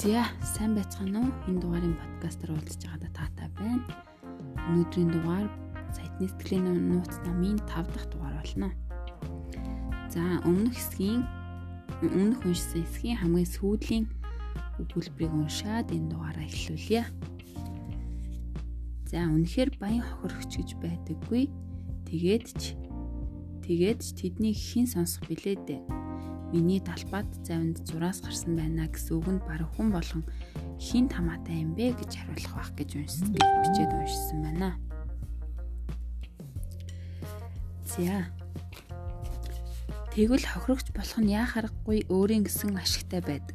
За 0.00 0.24
сайн 0.40 0.72
байцгаана 0.72 1.20
уу? 1.20 1.32
Энэ 1.44 1.60
дугаарын 1.60 1.92
подкастаар 1.92 2.56
уулзж 2.56 2.88
байгаадаа 2.88 3.12
таатай 3.12 3.48
байна. 3.60 3.84
Өнөөдрийн 4.72 5.12
дугаар 5.12 5.48
сайтны 5.92 6.24
сэтгэлийн 6.24 6.88
нууц 6.88 7.20
намын 7.28 7.60
5 7.68 7.92
дахь 7.92 8.08
дугаар 8.08 8.40
болно. 8.40 8.72
За 10.08 10.40
өмнөх 10.48 10.72
хэсгийн 10.72 11.20
өмнөх 12.00 12.40
уншсан 12.48 12.80
хэсгийн 12.80 13.20
хамгийн 13.20 13.52
сүүлийн 13.52 14.04
өгүүлбэрийг 14.80 15.36
уншаад 15.36 15.92
энэ 15.92 16.08
дугаараа 16.08 16.48
эхлүүлье. 16.48 17.04
За 19.04 19.28
үнэхээр 19.28 19.76
баян 19.76 20.00
хохирогч 20.00 20.64
гэж 20.64 20.70
байдаггүй. 20.80 21.52
Тэгээд 22.08 22.44
ч 22.56 22.72
тэгээд 23.68 24.00
ч 24.00 24.06
тэдний 24.16 24.56
хэн 24.56 24.88
сонсох 24.88 25.28
билээ 25.28 25.60
дээ 25.68 26.09
Миний 26.50 26.80
талбайд 26.82 27.30
завинд 27.46 27.78
зураас 27.86 28.18
гарсан 28.26 28.58
байна 28.58 28.90
гэсэн 28.90 29.22
үг 29.22 29.26
нь 29.30 29.38
баг 29.46 29.62
хүн 29.78 29.94
болгон 29.94 30.26
хин 30.82 31.06
тамаатай 31.06 31.62
юм 31.62 31.78
бэ 31.78 31.94
гэж 31.94 32.10
хариулах 32.10 32.54
байх 32.58 32.70
гэж 32.74 32.90
уншсан 32.98 33.30
гэж 33.38 33.46
бичээд 33.62 33.92
уншсан 33.94 34.38
байна. 34.42 34.74
За. 37.86 38.26
Тэгвэл 40.10 40.42
хохирогч 40.42 40.90
болох 40.90 41.18
нь 41.22 41.30
яа 41.30 41.46
харахгүй 41.46 42.10
өөрийн 42.10 42.42
гэсэн 42.42 42.74
ашигтай 42.74 43.22
байдаг. 43.22 43.54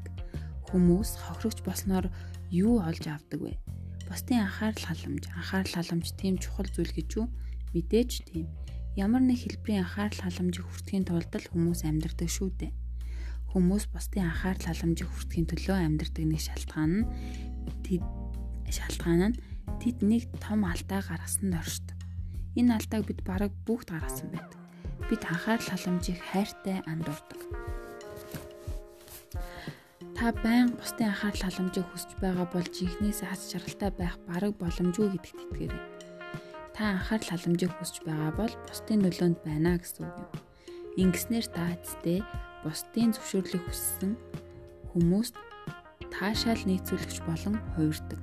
Хүмүүс 0.71 1.19
хохирогч 1.19 1.67
болсноор 1.67 2.07
юу 2.47 2.79
олж 2.79 3.11
авдаг 3.11 3.43
вэ? 3.43 3.59
Бусдын 4.07 4.47
анхаарал 4.47 4.79
халамж, 4.87 5.27
анхаарал 5.35 5.83
халамж 5.83 6.15
тийм 6.15 6.39
чухал 6.39 6.71
зүйл 6.71 6.95
гэж 6.95 7.09
юу? 7.19 7.27
Мэдээж 7.75 8.23
тийм. 8.31 8.47
Ямар 8.95 9.19
нэг 9.19 9.43
хэлбэрийн 9.43 9.83
анхаарал 9.83 10.31
халамжийг 10.31 10.63
хүртэхийн 10.63 11.03
тулд 11.03 11.27
л 11.35 11.51
хүмүүс 11.51 11.83
амьдрдаг 11.83 12.31
шүү 12.31 12.55
дээ 12.55 12.84
хүмүүс 13.55 13.87
бусдын 13.87 14.27
анхаарал 14.27 14.67
халамжийг 14.67 15.07
хүртэхийн 15.07 15.47
төлөө 15.47 15.79
амьдардаг 15.79 16.25
нэг 16.27 16.43
шалтгаан 16.43 16.91
нь 16.91 17.07
тэд 17.87 18.03
шалтгаан 18.67 19.31
нь 19.31 19.39
тэд 19.79 20.03
нэг 20.03 20.27
том 20.43 20.67
алдаа 20.67 20.99
гаргасан 20.99 21.55
доршдог. 21.55 21.95
Энэ 22.59 22.75
алдааг 22.75 23.07
бид 23.07 23.23
бараг 23.23 23.55
бүгд 23.63 23.95
гаргасан 23.95 24.27
байдаг. 24.35 24.59
Бид 25.07 25.23
анхаарал 25.23 25.71
халамжийг 25.71 26.19
хайртай 26.19 26.83
андуурдаг. 26.83 27.41
Та 30.19 30.35
байн 30.43 30.75
бусдын 30.75 31.15
анхаарал 31.15 31.47
халамжийг 31.47 31.87
хүсэж 31.95 32.11
байгаа 32.19 32.47
бол 32.51 32.67
жинхнээс 32.67 33.23
аз 33.23 33.55
жаргалтай 33.55 33.91
байх 33.95 34.19
бараг 34.27 34.51
боломжгүй 34.59 35.15
гэдэгт 35.15 35.39
итгээрэй. 35.47 35.83
Та 36.75 36.99
анхаарал 36.99 37.31
халамжийг 37.31 37.71
хүсэж 37.79 38.03
байгаа 38.03 38.31
бол 38.35 38.53
бусдын 38.67 38.99
нөлөөнд 38.99 39.39
байна 39.47 39.79
гэсэн 39.79 40.03
үг 40.03 40.17
юм. 40.27 40.31
Ингэснээр 41.07 41.47
та 41.51 41.71
эцтэй 41.75 42.19
бусдын 42.65 43.13
зөвшөөрлийг 43.13 43.61
хүссэн 43.61 44.17
хүмүүст 44.89 45.37
таашаал 46.09 46.63
нийцүүлэгч 46.65 47.21
болон 47.29 47.61
хувирдаг. 47.77 48.21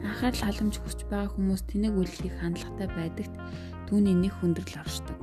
Анхаарал 0.00 0.40
халамж 0.40 0.80
хүсч 0.80 1.04
байгаа 1.12 1.36
хүмүүс 1.36 1.62
тэнэг 1.68 1.92
үйлчлэх 1.92 2.34
хандлагатай 2.40 2.88
байдагт 2.96 3.34
түүний 3.92 4.16
нэг 4.16 4.32
хүндрэл 4.40 4.80
оршдог. 4.80 5.18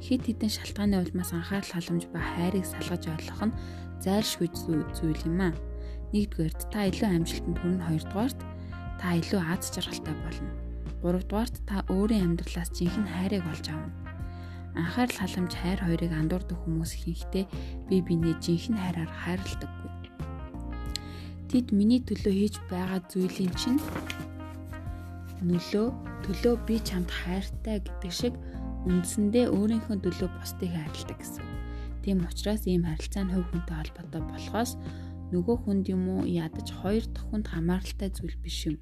Хит 0.00 0.24
хитэн 0.24 0.48
шалтгааны 0.48 0.96
улмаас 0.96 1.36
анхаарал 1.36 1.72
халамж 1.76 2.08
ба 2.08 2.20
хайрыг 2.24 2.64
салгаж 2.64 3.04
ойлгох 3.04 3.42
нь 3.52 3.56
зайлшгүй 4.00 4.48
зүйл 4.96 5.22
юм 5.28 5.52
аа. 5.52 5.54
Нэгдүгээрт 6.16 6.60
та 6.72 6.88
илүү 6.88 7.08
амжилтанд 7.10 7.58
хүрнэ, 7.60 7.84
хоёрдугаарт 7.84 8.40
та 8.96 9.06
илүү 9.20 9.40
аз 9.44 9.68
жаргалтай 9.76 10.16
болно. 10.24 10.50
Гуравдугаарт 11.04 11.56
та 11.68 11.84
өөрийн 11.92 12.32
амьдралаас 12.32 12.72
жинхэнэ 12.72 13.12
хайрыг 13.12 13.44
олж 13.44 13.66
авна 13.68 14.03
анхаарал 14.74 15.18
халамж 15.22 15.52
хайр 15.54 15.80
хоёрыг 15.82 16.12
андуурдаг 16.12 16.58
хүмүүс 16.62 16.92
ихэнхдээ 16.98 17.44
би 17.88 17.96
бинээ 18.02 18.36
жинхэнэ 18.42 18.78
хайраар 18.82 19.12
хайрладаггүй. 19.22 19.92
Тэд 21.50 21.66
миний 21.70 22.02
төлөө 22.02 22.34
хийж 22.34 22.54
байгаа 22.66 23.00
зүйлийн 23.06 23.54
чинь 23.54 23.80
нөлөө 25.46 25.86
төлөө 26.26 26.54
би 26.66 26.76
чамд 26.82 27.06
хайртай 27.06 27.78
гэдэг 27.78 28.12
шиг 28.12 28.34
үндсэндээ 28.90 29.54
өөрийнхөө 29.54 29.96
төлөө 30.02 30.28
бусдыг 30.34 30.70
хайрладаг 30.74 31.18
гэсэн. 31.22 31.46
Тийм 32.02 32.26
учраас 32.26 32.66
ийм 32.66 32.84
харилцаа 32.84 33.24
нь 33.24 33.32
хувь 33.32 33.48
хүнтэй 33.48 33.76
холбоотой 33.78 34.22
болохоос 34.28 34.72
нөгөө 35.32 35.56
хүнд 35.64 35.84
юм 35.94 36.04
уу 36.12 36.22
ядаж 36.28 36.68
хоёр 36.82 37.04
дахь 37.08 37.26
хүнд 37.30 37.46
хамааралтай 37.48 38.10
зүйл 38.12 38.36
биш 38.44 38.68
юм. 38.68 38.76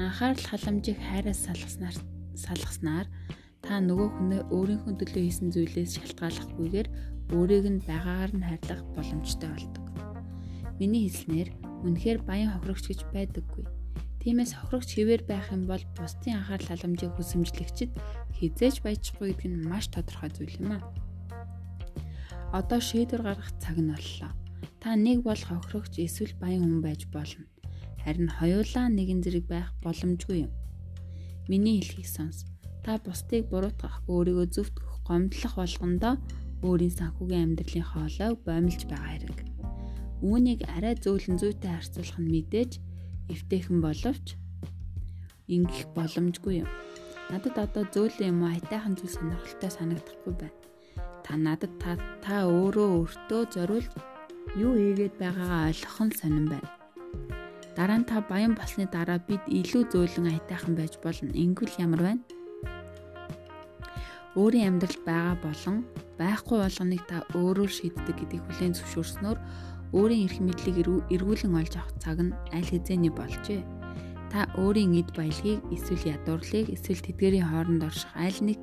Анхаарал 0.00 0.42
халамжийг 0.42 0.98
хайраас 0.98 1.44
салгаснаар 1.46 1.96
салгаснаар 2.34 3.06
та 3.64 3.80
нөгөө 3.80 4.08
хүнээ 4.12 4.42
өөрийнхөө 4.52 4.94
төлөө 5.00 5.22
хийсэн 5.24 5.48
зүйлээс 5.56 5.92
шалтгааллахгүйгээр 5.96 6.88
өөрийг 7.32 7.66
нь 7.72 7.80
байгаагаар 7.88 8.32
нь 8.36 8.44
хайрлах 8.44 8.84
боломжтой 8.92 9.48
болдог. 9.48 9.84
Миний 10.76 11.08
хэлснээр 11.08 11.48
үнэхээр 11.88 12.18
баян 12.28 12.52
хохирогч 12.52 12.84
гэж 12.92 13.00
байдаггүй. 13.08 13.64
Тиймээс 14.20 14.52
хохирогч 14.52 14.90
хэвээр 14.92 15.22
байх 15.24 15.48
юм 15.48 15.64
бол 15.64 15.84
бусдын 15.96 16.44
анхаарал 16.44 16.68
халамжийг 16.76 17.12
хүсэмжлэгчд 17.16 17.90
хизээж 18.36 18.76
баяжхгүй 18.84 19.32
гэдэг 19.32 19.48
нь 19.48 19.68
маш 19.68 19.88
тодорхой 19.88 20.28
зүйл 20.32 20.60
юм 20.60 20.76
аа. 20.76 20.84
Одоо 22.52 22.80
шийдвэр 22.84 23.24
гаргах 23.24 23.52
цаг 23.60 23.80
нь 23.80 23.92
боллоо. 23.92 24.32
Та 24.80 24.92
нэг 24.92 25.24
бол 25.24 25.40
хохирогч 25.40 26.04
эсвэл 26.04 26.36
баян 26.36 26.68
хүн 26.68 26.80
байж 26.84 27.08
болно. 27.08 27.48
Харин 28.04 28.28
хоёулаа 28.28 28.92
нэгэн 28.92 29.24
зэрэг 29.24 29.48
байх 29.48 29.72
боломжгүй 29.80 30.48
юм. 30.48 30.52
Миний 31.48 31.80
хэлхийг 31.80 32.08
сонс. 32.08 32.44
Та 32.84 33.00
бусдыг 33.00 33.48
буруутгах, 33.48 34.04
өөрийгөө 34.12 34.46
зөвтгөх, 34.52 35.08
гомдлох 35.08 35.54
болгондоо 35.56 36.14
өөрийн 36.60 36.92
санхүүгийн 36.92 37.44
амьдралын 37.56 37.88
хоолойг 37.88 38.38
боомлж 38.44 38.80
байгаа 38.92 39.12
хэрэг. 39.16 39.38
Үүнийг 40.20 40.60
арай 40.68 40.94
зөөлөн 41.00 41.40
зүйтэй 41.40 41.72
харьцуулах 41.72 42.18
нь 42.20 42.32
мэдээж 42.32 42.72
эвтэйхэн 43.32 43.78
боловч 43.80 44.26
ингэх 45.48 45.88
боломжгүй 45.96 46.54
юм. 46.64 46.70
Надад 47.32 47.56
одоо 47.56 47.84
зөөлөн 47.88 48.28
юм 48.32 48.40
айтайхан 48.52 48.96
зүйл 48.96 49.16
сонирхолтой 49.16 49.70
санагдахгүй 49.72 50.34
байна. 50.36 50.60
Та 51.24 51.40
надад 51.40 51.72
та 51.80 51.96
та 52.24 52.44
өөрөө 52.44 52.88
өөртөө 53.00 53.42
зориул 53.52 53.88
юу 54.60 54.72
хийгээд 54.76 55.14
байгаагаа 55.20 55.72
ойлгох 55.72 55.98
нь 56.04 56.16
сонирн 56.20 56.48
байна. 56.52 56.68
Дараа 57.76 57.98
нь 58.00 58.08
та 58.08 58.20
баян 58.20 58.52
болсны 58.52 58.84
дараа 58.92 59.20
бид 59.24 59.44
илүү 59.48 59.82
зөөлөн 59.92 60.32
айтайхан 60.36 60.76
байж 60.76 61.00
болно. 61.04 61.32
Ингэвэл 61.32 61.80
ямар 61.80 62.02
байна? 62.04 62.22
Өөрийн 64.34 64.74
амьдралд 64.74 65.02
байгаа 65.06 65.36
болон 65.46 65.76
байхгүй 66.18 66.58
болгоныг 66.58 67.02
та 67.06 67.22
өөрөөр 67.38 67.70
шийддэг 67.70 68.18
гэдгийг 68.18 68.42
хүлээн 68.42 68.74
зөвшөөрснөөр 68.74 69.38
өөрийн 69.94 70.26
эрх 70.26 70.38
мэдлийг 70.42 70.76
эргүүлэн 71.14 71.54
олж 71.54 71.74
авах 71.78 71.94
цаг 72.02 72.18
нь 72.18 72.34
аль 72.50 72.66
хэзээний 72.66 73.14
болжээ. 73.14 73.62
Та 74.34 74.50
өөрийн 74.58 74.98
эд 74.98 75.14
баялагийг 75.14 75.62
эсвэл 75.70 76.10
ядуурлыг 76.18 76.66
эсвэл 76.74 77.06
тэдгэрийн 77.06 77.46
хооронд 77.46 77.86
орших 77.86 78.10
аль 78.18 78.40
нэг 78.42 78.58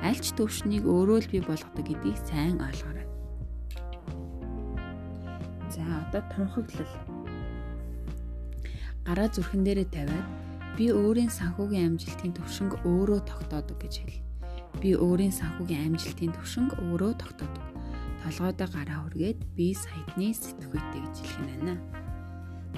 альч 0.00 0.32
төвшнийг 0.32 0.88
өөрөө 0.88 1.18
л 1.20 1.28
бий 1.28 1.44
болгодог 1.44 1.84
гэдгийг 1.84 2.16
сайн 2.24 2.56
ойлгоорой. 2.64 3.04
За 5.68 5.84
одоо 6.08 6.24
тунхаглал. 6.32 6.94
Гараа 9.04 9.28
зүрхэн 9.28 9.60
дээрээ 9.60 9.88
тавиад 9.92 10.26
би 10.80 10.88
өөрийн 10.88 11.28
санхүүгийн 11.28 12.00
амжилтын 12.00 12.32
төвшинг 12.32 12.80
өөрөө 12.88 13.20
тогтоодог 13.28 13.76
гэж 13.76 13.94
хэл 14.00 14.31
би 14.82 14.98
өөрийн 14.98 15.30
санхүүгийн 15.30 15.94
амжилтын 15.94 16.34
төвшинг 16.34 16.74
өөрөө 16.82 17.12
тогтоодог. 17.22 17.66
Толгойдоо 18.26 18.68
гараа 18.74 18.98
хүргээд 19.06 19.38
би 19.54 19.70
сайтны 19.78 20.34
сэтгүүтэй 20.34 21.00
гэж 21.06 21.16
хэлэх 21.22 21.38
нь 21.38 21.50
байна. 21.54 21.74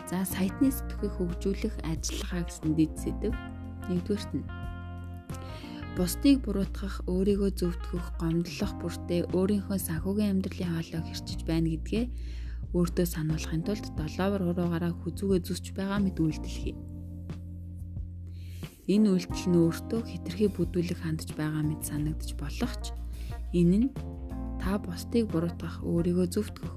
За 0.05 0.21
сайтны 0.29 0.69
сэтгүүийг 0.69 1.17
хөгжүүлэх 1.17 1.75
ажиллагаа 1.89 2.45
гэсэн 2.45 2.73
дэд 2.77 2.93
сэдв 3.01 3.33
нэгдүгээрт 3.89 4.33
нь 4.37 4.45
бусдыг 5.97 6.43
буруутгах, 6.43 7.07
өөрийгөө 7.07 7.51
зөвтгөх, 7.55 8.07
гомдлох 8.19 8.73
бүртээ 8.83 9.31
өөрийнхөө 9.31 9.79
санхүүгийн 9.79 10.33
амьдралын 10.43 10.73
хоолойг 10.75 11.07
хэрчиж 11.07 11.41
байна 11.47 11.71
гэдгээ 11.71 12.05
өөртөө 12.75 13.07
сануулахын 13.07 13.63
тулд 13.63 13.87
долоовор 13.95 14.43
хуруугаараа 14.43 14.91
хүзүүгээ 14.91 15.41
зүсч 15.47 15.67
байгаа 15.79 16.03
мэт 16.03 16.19
үйлдэлхий. 16.19 16.75
Энэ 18.85 19.17
үйлдэл 19.17 19.45
нь 19.49 19.61
өөртөө 19.65 20.01
хитрхи 20.05 20.47
бүдүүлэг 20.53 20.99
хандж 21.01 21.33
байгаа 21.33 21.65
мэт 21.65 21.89
санагдаж 21.89 22.31
болох 22.37 22.73
ч 22.85 22.93
энэ 23.57 23.79
нь 23.81 23.89
та 24.61 24.77
бусдыг 24.77 25.33
буруутгах, 25.33 25.81
өөрийгөө 25.85 26.27
зөвтгөх, 26.29 26.73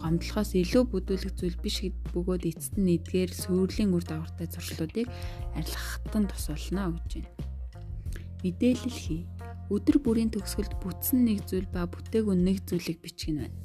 гомдлохоос 0.00 0.56
илүү 0.56 0.84
бүдүүлэх 0.88 1.32
зүйл 1.36 1.56
биш 1.60 1.84
гэд 1.84 1.96
бөгөөд 2.16 2.48
эцэст 2.48 2.74
нь 2.80 2.96
эдгээр 2.96 3.30
сүрлийн 3.36 3.92
үр 3.92 4.04
дагавартай 4.08 4.48
зуршлуудыг 4.48 5.08
арилгахад 5.52 6.14
нь 6.16 6.30
тусална 6.32 6.96
гэж 6.96 7.12
байна. 7.20 7.32
Мэдээлэл 8.40 8.96
хий. 8.96 9.22
Өдөр 9.68 9.96
бүрийн 10.00 10.32
төгсгөлд 10.32 10.80
бүтсэн 10.80 11.28
нэг 11.28 11.44
зүйл 11.44 11.68
ба 11.68 11.84
бүтээгүн 11.84 12.40
нэг 12.40 12.64
зүйлийг 12.64 13.04
бичгэн 13.04 13.36
байна. 13.44 13.58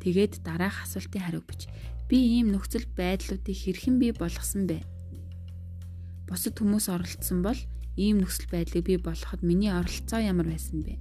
Тэгээд 0.00 0.40
дараах 0.40 0.88
асуултын 0.88 1.20
хариу 1.20 1.44
бич. 1.44 1.68
Би 2.08 2.40
ийм 2.40 2.56
нөхцөл 2.56 2.88
байдлуудыг 2.96 3.52
хэрхэн 3.52 4.00
бий 4.00 4.16
болгосон 4.16 4.64
бэ? 4.64 4.95
Бусад 6.26 6.58
хүмүүс 6.58 6.86
оролцсон 6.90 7.40
бол 7.46 7.58
ийм 7.96 8.20
нөхцөл 8.20 8.50
байдлыг 8.52 8.84
бий 8.84 8.98
болгоход 9.00 9.40
миний 9.46 9.72
оролцоо 9.72 10.20
ямар 10.20 10.50
байсан 10.50 10.84
бэ? 10.84 10.98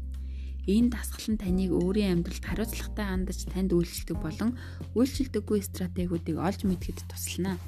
Энэ 0.65 0.89
дасгал 0.89 1.35
нь 1.35 1.41
таныг 1.41 1.71
өөрийн 1.75 2.25
амьдралд 2.25 2.41
хариуцлагатай 2.41 3.05
хандаж 3.05 3.39
танд 3.45 3.69
үйлчлдэг 3.69 4.17
болон 4.17 4.57
үйлчлдэггүй 4.97 5.59
стратегиудыг 5.61 6.37
олж 6.41 6.65
мэдгэд 6.65 7.05
туслана. 7.05 7.61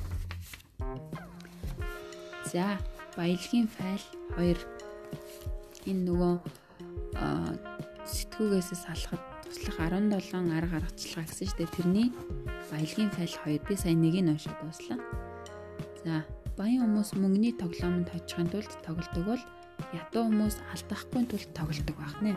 За, 2.50 2.81
баялагын 3.13 3.69
файл 3.69 4.06
2 4.33 4.57
энэ 5.92 6.01
нөгөө 6.09 6.33
сэтгүүгээс 8.07 8.69
салахад 8.74 9.21
туслах 9.45 9.77
17 9.77 10.57
арга 10.57 10.81
аргачлага 10.81 11.27
гэсэн 11.30 11.48
чинь 11.54 11.74
тэрний 11.75 12.09
баялагын 12.71 13.12
файл 13.13 13.33
2 13.45 13.62
би 13.68 13.75
сая 13.77 13.94
нэг 13.94 14.15
нь 14.25 14.31
уншаад 14.33 14.57
дуслаа. 14.63 15.00
За, 16.01 16.25
баян 16.57 16.83
хүмүүс 16.83 17.13
мөнгөний 17.21 17.54
тоглоомонд 17.54 18.09
хожихын 18.09 18.50
тулд 18.50 18.74
тоглодог 18.81 19.24
бол 19.30 19.44
ядуу 19.94 20.24
хүмүүс 20.25 20.57
алдахгүй 20.74 21.24
тулд 21.30 21.50
тоглодог 21.54 21.95
байх 22.01 22.18
нэ. 22.25 22.33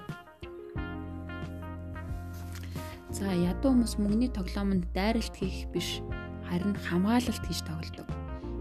За, 3.11 3.33
ядуу 3.33 3.73
хүмүүс 3.73 3.97
мөнгөний 3.97 4.29
тоглоомонд 4.29 4.85
дайралт 4.93 5.35
хийх 5.35 5.67
биш 5.73 6.05
харин 6.53 6.77
хамгаалалт 6.77 7.45
хийж 7.49 7.65
тоглодог. 7.65 8.07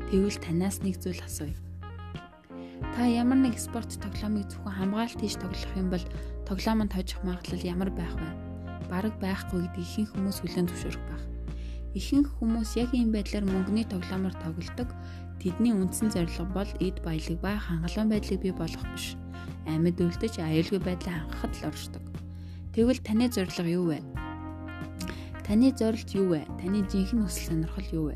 Тэгвэл 0.08 0.40
танаас 0.40 0.80
нэг 0.80 0.96
зүйл 1.04 1.22
асууя 1.28 1.60
Та 2.96 3.06
ямар 3.08 3.40
нэг 3.40 3.60
спорт 3.60 3.92
тоглоомыг 4.00 4.48
зөвхөн 4.48 4.76
хамгаалт 4.76 5.20
хийж 5.20 5.36
тоглох 5.40 5.76
юм 5.76 5.92
бол 5.92 6.06
тоглоомонд 6.48 6.96
хожих 6.96 7.20
магадлал 7.24 7.64
ямар 7.64 7.92
байх 7.92 8.16
вэ? 8.16 8.30
Бараг 8.88 9.16
байхгүй 9.20 9.68
гэдэг 9.68 9.84
ихэнх 9.84 10.12
хүмүүс 10.16 10.40
хүлээн 10.40 10.68
зөвшөөрөх 10.68 11.04
байх. 11.08 11.26
Ихэнх 11.96 12.28
хүмүүс 12.40 12.76
яг 12.76 12.92
ийм 12.92 13.12
байдлаар 13.16 13.46
мөнгөний 13.48 13.88
тоглоомоор 13.88 14.36
тоглодог. 14.40 14.90
Тэдний 15.40 15.72
үндсэн 15.72 16.12
зорилго 16.12 16.44
бол 16.52 16.68
эд 16.84 17.00
баялаг 17.00 17.40
ба 17.40 17.56
хангалуун 17.56 18.12
байдлыг 18.12 18.44
бий 18.44 18.52
болгох 18.52 18.84
биш. 18.92 19.16
Амьд 19.64 19.96
үлдэж 19.96 20.44
аюулгүй 20.44 20.84
байдлаа 20.84 21.24
хангахад 21.24 21.54
л 21.56 21.68
оршдог. 21.72 22.04
Тэгвэл 22.76 23.00
таны 23.00 23.32
зорилго 23.32 23.64
юу 23.64 23.86
вэ? 23.88 24.00
Таны 25.48 25.72
зорилт 25.72 26.12
юу 26.12 26.36
вэ? 26.36 26.44
Таны 26.60 26.84
жинхэнэ 26.92 27.24
хүсэл 27.24 27.56
сонирхол 27.56 27.90
юу 27.96 28.06
вэ? 28.12 28.16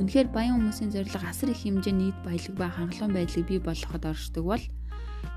Үнэхээр 0.00 0.28
баян 0.32 0.56
хүмүүсийн 0.56 0.88
зорилго 0.88 1.28
асар 1.28 1.52
их 1.52 1.60
хэмжээний 1.60 2.12
нийт 2.12 2.18
баялаг 2.24 2.54
ба 2.56 2.72
хангалуун 2.72 3.12
байдлыг 3.12 3.44
бий 3.44 3.60
болгоход 3.60 4.04
оршдог 4.08 4.44
бол 4.48 4.64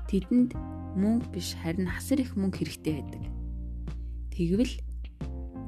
тэдэнд 0.08 0.56
мөнгө 0.96 1.28
биш 1.28 1.56
харин 1.60 1.92
асар 1.92 2.24
их 2.24 2.36
мөнгө 2.40 2.64
хэрэгтэй 2.64 2.94
байдаг. 3.04 3.22
Тэгвэл 4.32 4.74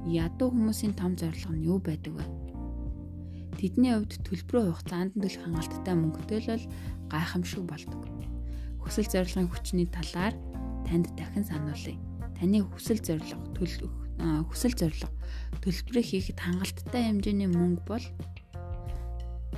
ядуу 0.09 0.49
хүмүүсийн 0.53 0.97
том 0.97 1.17
зорилго 1.21 1.53
нь 1.53 1.69
юу 1.69 1.79
байдаг 1.81 2.17
вэ? 2.17 2.44
Тэдний 3.65 3.97
хувьд 3.97 4.21
төлбөрөө 4.29 4.77
хугацаанд 4.77 5.17
төлөх 5.17 5.41
хангалттай 5.41 5.95
мөнгөтэй 5.97 6.41
л 6.53 6.69
гайхамшиг 7.09 7.65
болдог. 7.65 7.97
Хүсэл 8.85 9.09
зорилгын 9.09 9.49
хүчний 9.49 9.89
талаар 9.89 10.37
танд 10.85 11.09
дахин 11.17 11.49
сануулъя. 11.49 11.97
Таны 12.37 12.61
хүсэл 12.61 13.01
зорилго 13.01 13.41
төлөх 13.57 13.89
хүсэл 14.21 14.77
зорилго 14.77 15.09
төлбөрийг 15.65 16.05
хийхэд 16.13 16.45
хангалттай 16.45 17.09
хэмжээний 17.09 17.49
мөнгө 17.49 17.83
бол 17.89 18.05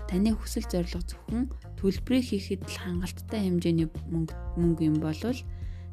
таны 0.07 0.31
хүсэл 0.39 0.71
зорилго 0.71 1.03
зөвхөн 1.03 1.51
төлбөрийг 1.75 2.31
хийхэд 2.31 2.63
л 2.63 2.79
хангалттай 2.79 3.43
хэмжээний 3.43 3.91
мөнгө 4.07 4.35
мөнгө 4.55 4.83
юм 4.87 5.03
болвол 5.03 5.41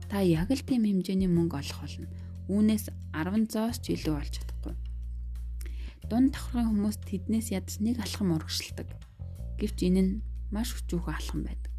та 0.06 0.22
яг 0.22 0.54
л 0.54 0.62
тийм 0.62 0.86
хэмжээний 0.86 1.34
мөнгө 1.34 1.66
олох 1.66 1.82
болно. 1.82 2.08
Үүнээс 2.46 2.94
10 3.10 3.50
зоос 3.50 3.82
ч 3.82 3.98
илүү 3.98 4.14
олж 4.22 4.38
чадахгүй. 4.38 4.53
Дунд 6.14 6.38
давхрын 6.38 6.70
хүмүүс 6.70 7.10
тэднээс 7.10 7.58
ядаж 7.58 7.82
нэг 7.82 7.98
алхам 7.98 8.38
урагшилдаг. 8.38 8.86
Гэвч 9.58 9.90
энэ 9.90 10.02
нь 10.06 10.14
маш 10.54 10.70
хүчүүхэн 10.78 11.10
алхам 11.10 11.42
байдаг. 11.42 11.74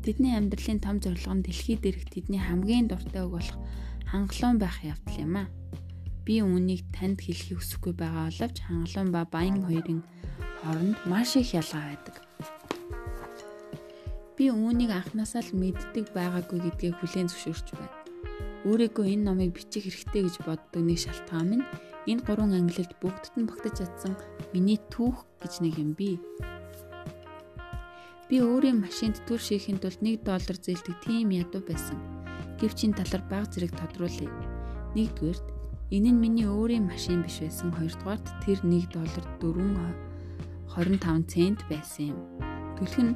Тэдний 0.00 0.32
амьдралын 0.32 0.80
том 0.80 1.04
зорилго 1.04 1.36
нь 1.36 1.44
дэлхий 1.44 1.76
дээрх 1.76 2.08
тэдний 2.08 2.40
хамгийн 2.40 2.88
дуртай 2.88 3.28
үг 3.28 3.36
болох 3.36 3.60
хангалуун 4.08 4.56
байх 4.56 4.80
явдал 4.80 5.20
юм 5.20 5.36
аа. 5.36 5.52
Би 6.24 6.40
үүнийг 6.40 6.80
танд 6.96 7.20
хэлхийг 7.20 7.60
хүсэхгүй 7.60 7.92
байгаа 7.92 8.32
боловч 8.32 8.56
хангалуун 8.64 9.10
ба 9.12 9.28
баян 9.28 9.60
хоёрын 9.68 10.00
хооронд 10.64 10.96
маш 11.04 11.36
их 11.36 11.52
ялгаа 11.52 11.84
байдаг. 11.92 12.16
Би 14.40 14.48
үүнийг 14.48 14.96
анханасаа 14.96 15.44
л 15.44 15.60
мэддэг 15.60 16.08
байгаагүй 16.16 16.72
гэдгийг 16.72 16.96
хүлээн 17.04 17.28
зөвшөөрч 17.28 17.76
байна. 17.76 17.92
Өөрийгөө 18.64 19.12
энэ 19.12 19.28
номыг 19.28 19.52
бичих 19.52 19.84
хэрэгтэй 19.84 20.24
гэж 20.24 20.40
боддог 20.48 20.80
нэг 20.80 21.04
шалтгаан 21.04 21.52
минь 21.52 21.68
энэ 22.10 22.24
гурван 22.26 22.52
ангилалд 22.52 22.92
бүгдд 23.00 23.34
нь 23.40 23.48
багтаж 23.48 23.74
чадсан 23.80 24.12
миний 24.52 24.78
түүх 24.92 25.24
гэж 25.40 25.64
нэг 25.64 25.74
юм 25.80 25.96
би. 25.96 26.20
Би 28.28 28.40
өөрийн 28.40 28.80
машинд 28.80 29.20
түр 29.28 29.40
шийхийн 29.40 29.80
тулд 29.80 30.00
1 30.00 30.24
доллар 30.24 30.58
зээлдэг 30.60 30.96
тийм 31.04 31.32
ядуу 31.32 31.60
байсан. 31.64 31.96
Гэвч 32.60 32.78
энэ 32.88 32.98
талаар 33.00 33.24
баг 33.28 33.44
зэрэг 33.52 33.72
тодруулъя. 33.76 34.32
Нэгдүгээрт 34.96 35.46
энэ 35.92 36.10
нь 36.12 36.20
миний 36.20 36.48
өөрийн 36.48 36.88
машин 36.88 37.20
биш 37.24 37.44
байсан. 37.44 37.72
Хоёрдугаарт 37.72 38.26
тэр 38.44 38.58
1 38.64 38.92
доллар 38.92 39.24
4 39.40 40.14
25 40.74 41.28
цент 41.28 41.60
байсан 41.70 42.16
юм. 42.16 42.20
Төлөх 42.76 42.98
нь 43.00 43.14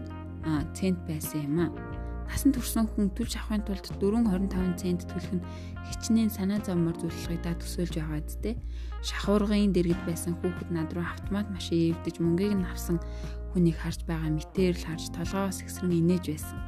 цент 0.77 1.01
байсан 1.09 1.41
юм 1.45 1.57
а. 1.65 1.88
Насан 2.29 2.53
турсан 2.53 2.87
хүн 2.87 3.09
төлж 3.17 3.41
авахын 3.41 3.65
тулд 3.65 3.89
4.25 3.97 4.77
цент 4.77 5.03
төлөх 5.09 5.33
нь 5.41 5.47
хичнээн 5.89 6.31
санаа 6.31 6.61
зовмор 6.61 6.95
да 7.01 7.53
төсөөлж 7.57 7.95
байгаа 7.97 8.21
үсттэй. 8.21 8.55
Шахуургын 9.03 9.73
дэргэд 9.73 10.03
байсан 10.05 10.37
хүүхэд 10.39 10.71
над 10.71 10.93
руу 10.93 11.09
автомат 11.09 11.49
машин 11.49 11.97
эвдэж 11.97 12.21
мөнгийг 12.21 12.55
нь 12.55 12.69
авсан 12.69 13.01
хүнийг 13.57 13.81
харж 13.81 14.05
байгаа 14.05 14.31
мэтээр 14.37 14.77
л 14.77 14.87
харж 14.87 15.05
толгоос 15.17 15.65
ихсрэн 15.65 15.99
инээж 15.99 16.25
байсан. 16.29 16.61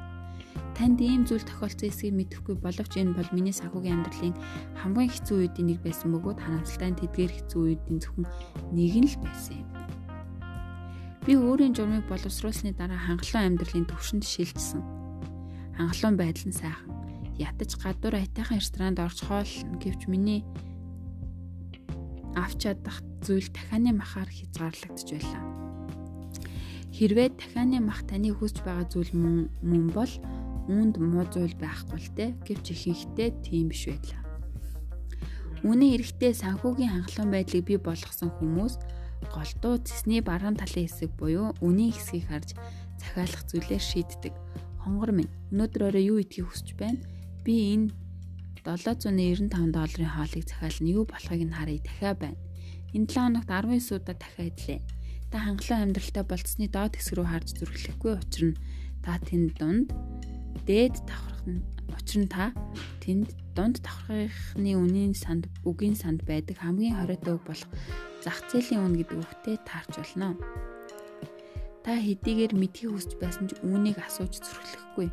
Танд 0.75 0.99
ийм 1.05 1.29
зүйл 1.29 1.45
тохиолдсон 1.45 1.93
эсэхийг 1.93 2.17
мэдэхгүй 2.17 2.57
боловч 2.57 2.93
энэ 2.97 3.13
бол 3.13 3.29
миний 3.37 3.53
санхүүгийн 3.53 4.01
амьдралын 4.01 4.37
хамгийн 4.81 5.13
хэцүү 5.13 5.37
үеийн 5.45 5.67
нэг 5.69 5.79
байсан 5.85 6.09
бөгөөд 6.17 6.41
харамсалтай 6.41 6.97
тэдгээр 6.97 7.33
хэцүү 7.37 7.61
үеийн 7.61 8.01
зөвхөн 8.01 8.27
нэг 8.73 8.95
нь 8.97 9.11
л 9.13 9.17
байсан 9.21 9.61
юм. 9.61 9.69
Би 11.29 11.37
өөрийн 11.37 11.77
журмыг 11.77 12.09
боловсруулсны 12.09 12.73
дараа 12.73 12.97
хангалуун 12.97 13.61
амьдралын 13.61 13.87
төвшөнд 13.93 14.25
шилжсэн. 14.25 15.00
Хангалуун 15.81 16.17
байдал 16.21 16.53
нь 16.53 16.61
сайхан. 16.61 16.93
Ятаж 17.41 17.81
гадуур 17.81 18.21
аятайхан 18.21 18.61
ресторанд 18.61 19.01
орж 19.01 19.25
хоолно 19.25 19.81
гэвч 19.81 20.13
миний 20.13 20.45
авч 22.37 22.69
чадах 22.69 23.01
зүйл 23.25 23.49
дахианы 23.49 23.97
махаар 23.97 24.29
хязгаарлагдж 24.29 25.09
байлаа. 25.09 25.43
Хэрвээ 26.93 27.29
дахианы 27.33 27.81
мах 27.81 28.05
таны 28.05 28.29
хүсэж 28.29 28.61
байгаа 28.61 28.93
зүйл 28.93 29.09
мөн 29.17 29.89
бол 29.97 30.13
үүнд 30.69 31.01
муу 31.01 31.25
зүйл 31.33 31.57
байхгүй 31.57 31.97
л 31.97 32.13
те 32.13 32.37
гэвч 32.45 32.77
ихэнхдээ 32.77 33.31
тийм 33.41 33.73
биш 33.73 33.89
байлаа. 33.89 34.21
Үүний 35.65 35.97
эрэхтэй 35.97 36.37
санхүүгийн 36.37 36.93
хангалуун 36.93 37.33
байдлыг 37.33 37.65
бий 37.65 37.81
болгосон 37.81 38.29
хүмүүс 38.37 38.77
голдуу 39.33 39.81
цэсний 39.81 40.21
баруун 40.21 40.61
талын 40.61 40.85
хэсэг 40.85 41.09
буюу 41.17 41.57
үнийн 41.65 41.97
хэсгийг 41.97 42.29
харж 42.29 42.53
захиалах 43.01 43.49
зүйлээр 43.49 43.81
шийддэг. 43.81 44.37
Хонгор 44.81 45.13
минь 45.13 45.33
өнөөдөр 45.53 45.93
орой 45.93 46.05
юу 46.09 46.19
идхийг 46.25 46.49
хүсэж 46.49 46.73
байна? 46.81 47.05
Би 47.45 47.77
энэ 47.77 47.93
795 48.65 49.49
долларын 49.73 50.13
хоолыг 50.13 50.45
захиална 50.49 50.89
юу 50.89 51.05
болохыг 51.05 51.43
нь 51.45 51.57
харъя 51.57 51.81
дахиа 51.85 52.15
байна. 52.17 52.41
Энэ 52.97 53.09
7 53.09 53.29
хоногт 53.29 53.49
19 53.49 53.97
удаа 53.97 54.17
дахиа 54.17 54.49
идлээ. 54.49 54.81
Та 55.31 55.37
хангалуун 55.39 55.85
амьдралтай 55.85 56.25
болцсны 56.25 56.67
доод 56.69 56.97
хэсэг 56.97 57.15
рүү 57.17 57.29
харж 57.29 57.49
зүрхлэхгүй 57.61 58.13
учир 58.19 58.45
нь 58.51 58.61
та 59.05 59.21
тэнд 59.21 59.53
дунд 59.61 59.89
дээд 60.67 60.97
давхрах 61.09 61.45
нь 61.47 61.63
учир 61.93 62.19
нь 62.25 62.33
та 62.33 62.51
тэнд 63.05 63.29
дунд 63.55 63.77
давхрахны 63.85 64.71
үнийн 64.81 65.15
санд 65.15 65.47
үгийн 65.69 65.97
санд 65.97 66.25
байдаг 66.27 66.59
хамгийн 66.61 66.99
хориотой 66.99 67.37
үг 67.39 67.45
болох 67.47 67.71
зах 68.25 68.43
зээлийн 68.51 68.85
үн 68.85 68.95
гэдэг 68.99 69.19
үгтэй 69.23 69.57
таарч 69.65 69.93
болно. 69.97 70.37
Та 71.81 71.97
хэдийгээр 71.97 72.53
мэдхийг 72.53 72.93
хүсч 72.93 73.17
байсан 73.17 73.49
ч 73.49 73.57
үүнийг 73.65 73.97
асууж 74.05 74.37
зөрчлөхгүй. 74.37 75.09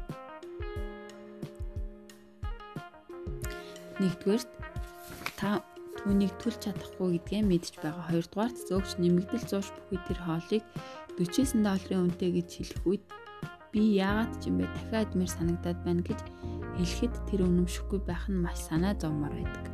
Нэгдүгээрт 4.04 4.52
та 5.40 5.64
түүнийг 5.96 6.36
төлж 6.44 6.60
чадахгүй 6.68 7.24
гэдгээ 7.24 7.42
мэдж 7.48 7.80
байгаа. 7.80 8.12
Хоёрдугаарт 8.12 8.58
зөөгч 8.68 9.00
нэмэгдэл 9.00 9.48
зууш 9.48 9.72
бүхий 9.72 10.02
тэр 10.12 10.20
хоолыг 10.28 10.64
49 11.16 11.64
долларын 11.64 12.04
үнэтэй 12.12 12.32
гэж 12.36 12.50
хэлэх 12.52 12.84
үед 12.84 13.04
би 13.72 13.82
яагаад 14.04 14.32
ч 14.44 14.52
юм 14.52 14.60
бэ 14.60 14.66
дахиад 14.68 15.12
мэр 15.16 15.32
санагдаад 15.32 15.80
байна 15.88 16.04
гэж 16.04 16.20
хэлэхэд 16.78 17.14
тэр 17.32 17.42
үнэмшихгүй 17.48 18.00
байх 18.04 18.28
нь 18.28 18.44
маш 18.44 18.60
санаа 18.60 18.94
зовмоор 18.94 19.34
байдаг. 19.34 19.66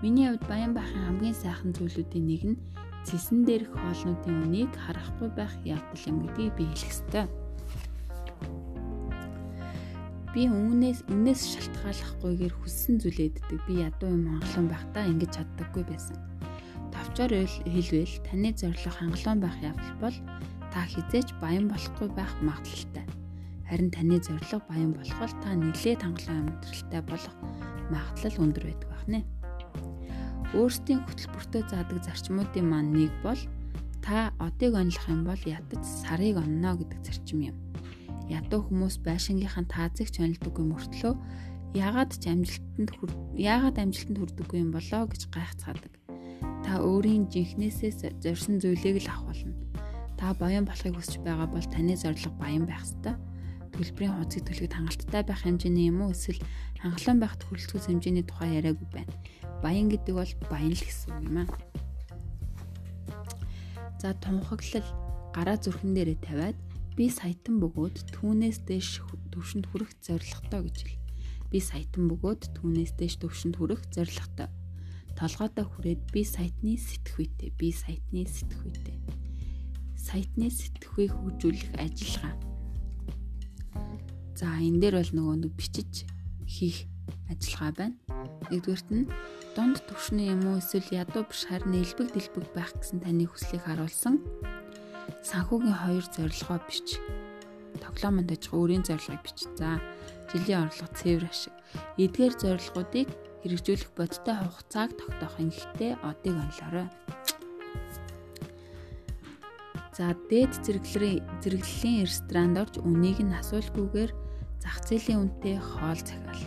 Миний 0.00 0.30
хувьд 0.30 0.46
баян 0.48 0.72
байхын 0.72 1.04
хамгийн 1.10 1.36
сайхан 1.36 1.74
зүйлүүдийн 1.74 2.26
нэг 2.30 2.42
нь 2.54 2.58
цэсэн 3.06 3.46
дээрх 3.46 3.70
хоолнуудын 3.70 4.50
үнийг 4.50 4.72
харахгүй 4.74 5.30
байх 5.30 5.54
явдал 5.62 6.02
юм 6.10 6.16
гэдгийг 6.26 6.52
би 6.58 6.64
хэлэх 6.66 6.90
ёстой. 6.90 7.26
Би 10.34 10.50
үүнээс 10.50 11.06
үнээс 11.08 11.42
шалтгааллахгүйгээр 11.54 12.54
хүссэн 12.58 12.98
зүйлээддэг. 13.00 13.58
Би 13.70 13.86
ядуу 13.86 14.10
юм 14.10 14.26
хангалуун 14.26 14.68
байхдаа 14.68 15.04
ингэж 15.06 15.30
чаддаггүй 15.38 15.84
байсан. 15.86 16.18
Товчоор 16.90 17.32
хэлвэл 17.46 18.14
таны 18.26 18.50
зорилго 18.52 18.92
хангалуун 18.98 19.40
байх 19.40 19.56
явдал 19.62 19.96
бол 20.02 20.16
та 20.74 20.84
хизээч 20.84 21.30
баян 21.40 21.70
болохгүй 21.70 22.08
байх 22.12 22.32
магадлалтай. 22.42 23.06
Харин 23.70 23.90
таны 23.94 24.18
зорилго 24.20 24.60
баян 24.68 24.92
болох 24.92 25.18
бол 25.22 25.34
та 25.40 25.54
нэлээд 25.54 26.02
хангалуун 26.02 26.52
амьдралтай 26.52 27.02
болох 27.06 27.34
магадлал 27.94 28.42
өндөр 28.44 28.64
байдаг 28.66 28.88
байна. 28.92 29.20
Өөрсдийн 30.56 31.04
хөтөлбөртөө 31.04 31.62
заадаг 31.68 31.98
зарчмуудын 32.00 32.64
маань 32.64 32.92
нэг 32.96 33.12
бол 33.20 33.40
та 34.00 34.32
одыг 34.40 34.72
онлох 34.72 35.04
юм 35.12 35.28
бол 35.28 35.42
ядаж 35.44 35.82
сарыг 35.84 36.40
онно 36.40 36.72
гэдэг 36.80 37.00
зарчим 37.04 37.40
юм. 37.52 37.56
Ядуу 38.32 38.64
хүмүүс 38.64 39.04
байшингийнхаа 39.04 39.68
таазыгч 39.68 40.16
онлдоггүй 40.24 40.64
мөртлөө 40.64 41.14
яагаад 41.76 42.16
ч 42.16 42.24
амжилтанд 42.32 42.90
яагаад 43.36 43.76
амжилтанд 43.76 44.18
хүрдэггүй 44.18 44.58
юм 44.64 44.70
болоо 44.72 45.04
гэж 45.12 45.22
гайхацгаадаг. 45.28 45.92
Та 46.64 46.80
өөрийн 46.80 47.28
жинхнээсээ 47.28 48.16
зорьсон 48.24 48.56
зүйлийг 48.58 49.04
л 49.04 49.12
авах 49.12 49.36
болно. 49.36 49.54
Та 50.16 50.32
баян 50.40 50.64
болохыг 50.64 50.96
хүсэж 50.96 51.20
байгаа 51.20 51.46
бол 51.52 51.66
таны 51.68 51.94
зорилго 52.00 52.32
баян 52.40 52.64
байх 52.64 52.80
ёстой. 52.80 53.14
Төлбөрийн 53.76 54.16
хуудсыг 54.16 54.48
төлөхөд 54.48 54.72
хангалттай 54.72 55.22
байх 55.28 55.44
хэмжээний 55.44 55.92
юм 55.92 56.08
уу 56.08 56.16
эсвэл 56.16 56.40
хангалуун 56.80 57.20
байхад 57.20 57.42
хүрэлцэх 57.44 57.92
хэмжээний 57.92 58.24
тухай 58.24 58.56
яриаггүй 58.56 58.88
байна. 58.88 59.12
Баян 59.60 59.92
гэдэг 59.92 60.14
бол 60.16 60.32
баян 60.48 60.72
л 60.72 60.80
гэсэн 60.80 61.12
үг 61.12 61.22
юм 61.28 61.36
аа. 61.44 61.48
За 64.00 64.16
тунхаглал 64.16 64.88
гараа 65.36 65.60
зүрхэн 65.60 65.92
дээрээ 65.92 66.18
тавиад 66.24 66.56
би 66.96 67.12
саятан 67.12 67.60
бөгөөд 67.60 68.16
түүнээс 68.16 68.64
дээш 68.64 69.04
төвшөнд 69.28 69.68
хүрэх 69.68 69.92
зорилготой 70.00 70.60
гэж 70.64 70.76
хэл. 70.80 71.04
Би 71.52 71.58
саятан 71.60 72.08
бөгөөд 72.08 72.56
түүнээс 72.56 72.96
дээш 72.96 73.20
төвшөнд 73.20 73.60
хүрэх 73.60 73.84
зорилготой. 73.92 74.48
Толгойдоо 75.20 75.68
хүрээд 75.68 76.00
би 76.12 76.24
саятны 76.24 76.80
сэтгхүйтэй, 76.80 77.52
би 77.60 77.68
саятны 77.72 78.24
сэтгхүйтэй. 78.24 78.96
Саятны 79.96 80.48
сэтгхүйг 80.48 81.12
хөгжүүлэх 81.12 81.72
ажиллагаа. 81.76 82.55
За 84.36 84.52
энэ 84.60 84.80
дээр 84.84 85.00
бол 85.00 85.12
нөгөө 85.16 85.36
нэг 85.48 85.52
бичиж 85.56 86.04
хийх 86.44 86.84
ажиллагаа 87.32 87.72
байна. 87.72 87.96
Нэгдүгürt 88.52 88.88
нь 88.92 89.08
дунд 89.56 89.80
төвшний 89.88 90.28
юм 90.28 90.44
уу 90.44 90.60
эсвэл 90.60 90.92
ядуу 90.92 91.24
биш 91.24 91.48
харин 91.48 91.80
элбэг 91.80 92.12
дэлбэг 92.12 92.52
байх 92.52 92.76
гэсэн 92.76 93.00
таны 93.00 93.24
хүслийг 93.24 93.64
харуулсан 93.64 94.20
санхүүгийн 95.24 95.80
хоёр 95.80 96.04
зорилгоо 96.12 96.58
бич. 96.68 97.00
Тоглоомонд 97.80 98.28
ажих 98.36 98.52
өөрийн 98.52 98.84
зорилгыг 98.84 99.24
бич. 99.24 99.48
За, 99.56 99.80
жилийн 100.28 100.68
орлого 100.68 100.92
цэвэр 100.92 101.24
ашиг. 101.32 101.56
Эдгээр 101.96 102.34
зорилгоодыг 102.36 103.08
хэрэгжүүлэх 103.40 103.90
бодиттой 103.96 104.36
хугацааг 104.36 104.90
тогтоохын 105.00 105.48
гэхдээ 105.48 105.92
одыг 106.04 106.34
онлоорой. 106.36 106.88
За, 109.96 110.12
дээд 110.28 110.52
зэрэглэлийн 110.60 111.24
зэрэглэлийн 111.40 112.04
ресторанд 112.04 112.56
орж 112.60 112.74
үнийг 112.84 113.18
нь 113.24 113.32
асуулгүйгээр 113.32 114.25
зах 114.66 114.82
зээлийн 114.82 115.30
үнэтэй 115.30 115.62
хоол 115.62 116.00
захиал. 116.02 116.42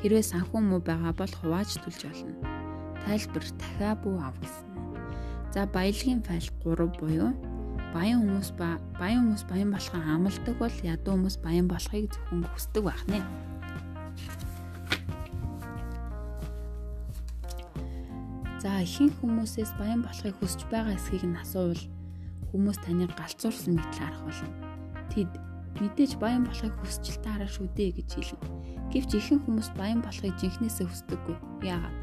Хэрвээ 0.00 0.24
санхүү 0.24 0.60
муу 0.64 0.80
байгаа 0.80 1.12
бол 1.12 1.28
хувааж 1.28 1.76
төлж 1.76 2.08
болно. 2.08 2.32
Тайлбар 3.04 3.44
дахиа 3.60 3.92
бүү 4.00 4.16
ав 4.16 4.32
гэсэн. 4.40 4.64
За 5.52 5.68
баялагын 5.68 6.24
файл 6.24 6.48
3 6.64 6.88
буюу 6.96 7.36
баян 7.92 8.24
хүмүүс 8.24 8.56
ба 8.56 8.80
баян 8.96 9.28
хүмүүс 9.28 9.44
баян 9.44 9.70
болохын 9.76 10.08
амлдаг 10.08 10.56
бол 10.56 10.76
ядуу 10.80 11.12
хүмүүс 11.20 11.36
баян 11.44 11.68
болохыг 11.68 12.08
зөвхөн 12.08 12.48
хүсдэг 12.48 12.82
байх 12.88 13.04
нэ. 13.12 13.20
За 18.64 18.80
ихэнх 18.80 19.20
хүмүүсээс 19.20 19.76
баян 19.76 20.00
болохыг 20.00 20.32
хүсэж 20.40 20.64
байгаа 20.72 20.96
эсхийг 20.96 21.28
нь 21.28 21.36
асуувал 21.36 21.84
хүмүүс 22.48 22.78
таныг 22.88 23.12
галзуурсан 23.20 23.76
мэт 23.76 23.92
харах 24.00 24.24
болно. 24.24 24.48
Тэд 25.12 25.49
мэдээж 25.78 26.18
баян 26.18 26.42
болохыг 26.42 26.74
хүсэж 26.82 27.04
л 27.14 27.22
таараа 27.22 27.46
шүү 27.46 27.70
дээ 27.78 27.90
гэж 28.02 28.08
хэлнэ. 28.18 28.48
Гэвч 28.90 29.10
ихэнх 29.14 29.46
хүмүүс 29.46 29.68
баян 29.78 30.02
болохыг 30.02 30.34
жинхнээсээ 30.42 30.86
хүсдэггүй. 30.90 31.36
Яагаад? 31.62 31.98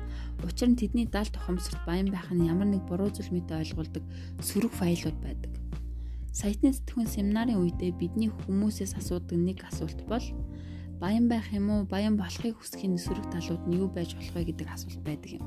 Учир 0.48 0.72
нь 0.72 0.80
тэдний 0.80 1.04
далд 1.04 1.36
ухамсарт 1.36 1.84
баян 1.84 2.08
байх 2.08 2.32
нь 2.32 2.48
ямар 2.48 2.72
нэг 2.72 2.88
буруу 2.88 3.12
зүйл 3.12 3.36
мэт 3.36 3.52
ойлгуулдаг 3.52 4.04
сөрөг 4.40 4.72
файлууд 4.72 5.18
байдаг. 5.20 5.52
Саятны 6.32 6.72
сэтгүүн 6.72 7.10
семинарын 7.10 7.60
үедээ 7.60 7.92
бидний 7.98 8.30
хүмүүсээс 8.30 8.96
асуудаг 8.96 9.36
нэг 9.36 9.66
асуулт 9.66 10.06
бол 10.06 10.22
баян 11.02 11.26
байх 11.28 11.50
юм 11.52 11.68
уу, 11.74 11.82
баян 11.90 12.16
болохыг 12.16 12.56
хүсхийн 12.62 12.96
сөрөг 12.96 13.28
талууд 13.34 13.66
нь 13.66 13.82
юу 13.82 13.90
байж 13.90 14.14
болох 14.14 14.34
вэ 14.38 14.54
гэдэг 14.54 14.68
асуулт 14.70 15.02
байдаг 15.02 15.42
юм. 15.42 15.46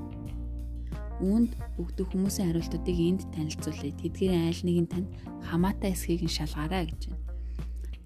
Үүнд 1.22 1.52
өгдөг 1.78 2.06
хүмүүсийн 2.10 2.50
хариултуудыг 2.50 2.98
энд 2.98 3.22
танилцуулъя. 3.30 3.92
Тэдгээрийн 4.02 4.50
айл 4.50 4.62
нэг 4.66 4.76
нь 4.82 4.90
танд 4.90 5.08
хамаатай 5.46 5.94
эсхийг 5.94 6.26
нь 6.26 6.32
шалгаарай 6.32 6.90
гэж 6.90 7.12
байна. 7.12 7.29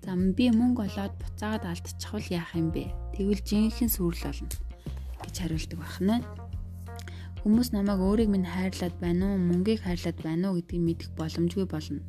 За 0.05 0.13
би 0.13 0.53
мөнгө 0.53 0.85
олоод 0.85 1.17
буцаагаад 1.17 1.65
алдчихвал 1.65 2.29
яах 2.29 2.53
юм 2.53 2.69
бэ? 2.77 2.93
Тэгвэл 3.17 3.41
жинхэнэ 3.41 3.89
сүрэл 3.89 4.29
болно 4.29 4.53
гэж 5.25 5.35
хариулдаг 5.41 5.81
байна. 5.81 6.21
Хүмүүс 7.41 7.73
намайг 7.73 8.05
өөрийг 8.05 8.29
минь 8.29 8.45
хайрлаад 8.45 9.01
байна 9.01 9.33
уу, 9.33 9.41
мөнгийг 9.41 9.81
хайрлаад 9.81 10.19
байна 10.21 10.53
уу 10.53 10.61
гэдгийг 10.61 10.85
мэдэх 10.85 11.09
боломжгүй 11.17 11.65
болно. 11.65 12.05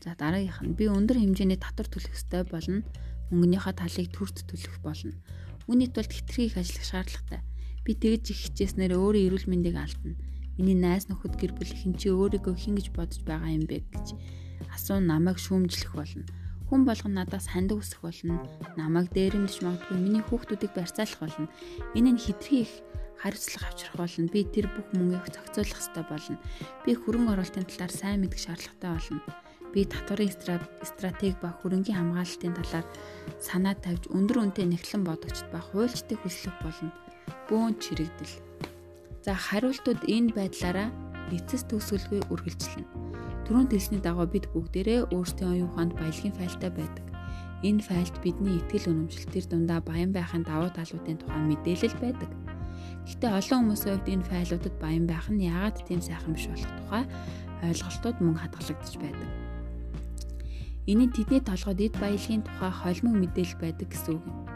За 0.00 0.16
дараагийнх 0.16 0.64
нь 0.64 0.72
би 0.72 0.88
өндөр 0.88 1.20
хэмжээний 1.20 1.60
татвар 1.60 1.88
төлөх 1.92 2.16
ёстой 2.16 2.48
болно. 2.48 2.80
Мөнгөнийхөө 3.28 3.74
талыг 3.76 4.08
төрд 4.16 4.36
төлөх 4.48 4.80
болно. 4.80 5.12
Үүний 5.68 5.92
тулд 5.92 6.08
хитрхи 6.08 6.48
их 6.48 6.56
ажиллах 6.56 6.88
шаардлагатай. 6.88 7.40
Би 7.84 7.92
тэгж 7.92 8.32
их 8.32 8.40
хичээснээр 8.40 8.96
өөрийн 8.96 9.28
эрүүл 9.28 9.52
мэндийг 9.52 9.76
алдна. 9.76 10.16
Миний 10.56 10.76
найз 10.80 11.12
нөхөд 11.12 11.36
гэр 11.36 11.52
бүл 11.60 11.72
хин 11.76 11.92
чи 11.96 12.08
өөрийгөө 12.08 12.56
хин 12.56 12.76
гэж 12.76 12.88
бодож 12.96 13.20
байгаа 13.24 13.52
юм 13.52 13.64
бэ 13.68 13.84
гэж 13.88 14.16
асуун 14.72 15.08
намайг 15.08 15.40
шүүмжлэх 15.40 15.92
болно. 15.96 16.24
Хүн 16.72 16.88
болгон 16.88 17.12
надаас 17.12 17.52
хандив 17.52 17.84
өсөх 17.84 18.00
болно. 18.00 18.48
Намайг 18.80 19.12
дээрэмдэж 19.12 19.60
магадгүй 19.60 19.92
миний 20.00 20.24
хүүхдүүдийг 20.24 20.72
барьцаалах 20.72 21.20
болно. 21.20 21.52
Энэ 21.92 22.16
нь 22.16 22.22
хитрхи 22.24 22.64
их 22.64 22.72
хариуцлага 23.20 23.68
авчрах 23.68 24.00
болно. 24.00 24.32
Би 24.32 24.40
тэр 24.40 24.72
бүх 24.72 24.88
мөнгийг 24.96 25.28
зохицуулах 25.36 25.68
хэрэгтэй 25.68 26.04
болно. 26.08 26.36
Би 26.88 26.96
хөрөнгө 26.96 27.32
оруулалтын 27.36 27.68
талаар 27.68 27.92
сайн 27.92 28.24
мэдэх 28.24 28.40
шаардлагатай 28.40 28.88
болно. 28.88 29.20
Би 29.76 29.80
татварын 29.84 30.32
стратеги 30.88 31.36
ба 31.44 31.52
хөрөнгийн 31.60 31.98
хамгаалалтын 32.00 32.56
талаар 32.56 32.86
санаа 33.36 33.76
тавьж 33.76 34.08
өндөр 34.08 34.40
үнэтэй 34.40 34.64
нэхлэн 34.72 35.04
бодогчд 35.04 35.52
ба 35.52 35.60
хуульчдыг 35.60 36.24
хүслэх 36.24 36.56
болно. 36.64 36.88
Бөөн 37.52 37.76
чирэгдэл. 37.84 38.40
За 39.20 39.36
хариултууд 39.36 40.08
энэ 40.08 40.32
байдлаараа 40.32 40.88
эцэс 41.36 41.68
төгсгөлгүй 41.68 42.32
үргэлжлэнэ. 42.32 43.01
Түрүүнд 43.52 43.68
хэлсний 43.68 44.00
дагуу 44.00 44.24
бид 44.32 44.48
бүгдээрээ 44.56 45.12
өөрсдийн 45.12 45.52
оюун 45.52 45.68
ухаанд 45.68 45.92
баялагын 46.00 46.32
файлтай 46.32 46.72
байдаг. 46.72 47.04
Энэ 47.60 47.84
файлд 47.84 48.16
бидний 48.24 48.56
итгэл 48.56 48.88
үнэмшил 48.88 49.28
төр 49.28 49.44
дундаа 49.44 49.84
баян 49.84 50.08
байхын 50.08 50.40
давуу 50.40 50.72
талуудын 50.72 51.20
тухай 51.20 51.36
мэдээлэл 51.52 52.00
байдаг. 52.00 52.32
Гэхдээ 53.04 53.28
олон 53.28 53.76
хүмүүсийн 53.76 53.92
хувьд 53.92 54.08
энэ 54.08 54.24
файлуудад 54.24 54.74
баян 54.80 55.04
байх 55.04 55.28
нь 55.28 55.44
яагаад 55.44 55.84
тийм 55.84 56.00
сайхан 56.00 56.32
биш 56.32 56.48
болох 56.48 56.72
тухай 56.80 57.04
ойлголтууд 57.60 58.18
мөн 58.24 58.36
хадгалагдаж 58.40 58.94
байдаг. 58.96 59.30
Нь 60.88 61.12
тэдний 61.12 61.42
толгойд 61.44 61.80
эд 61.92 61.94
баялагын 62.00 62.42
тухай 62.48 62.72
холимог 62.72 63.14
мэдээлэл 63.20 63.60
байдаг 63.60 63.88
гэсэн 63.92 64.16
үг 64.16 64.24
юм. 64.32 64.48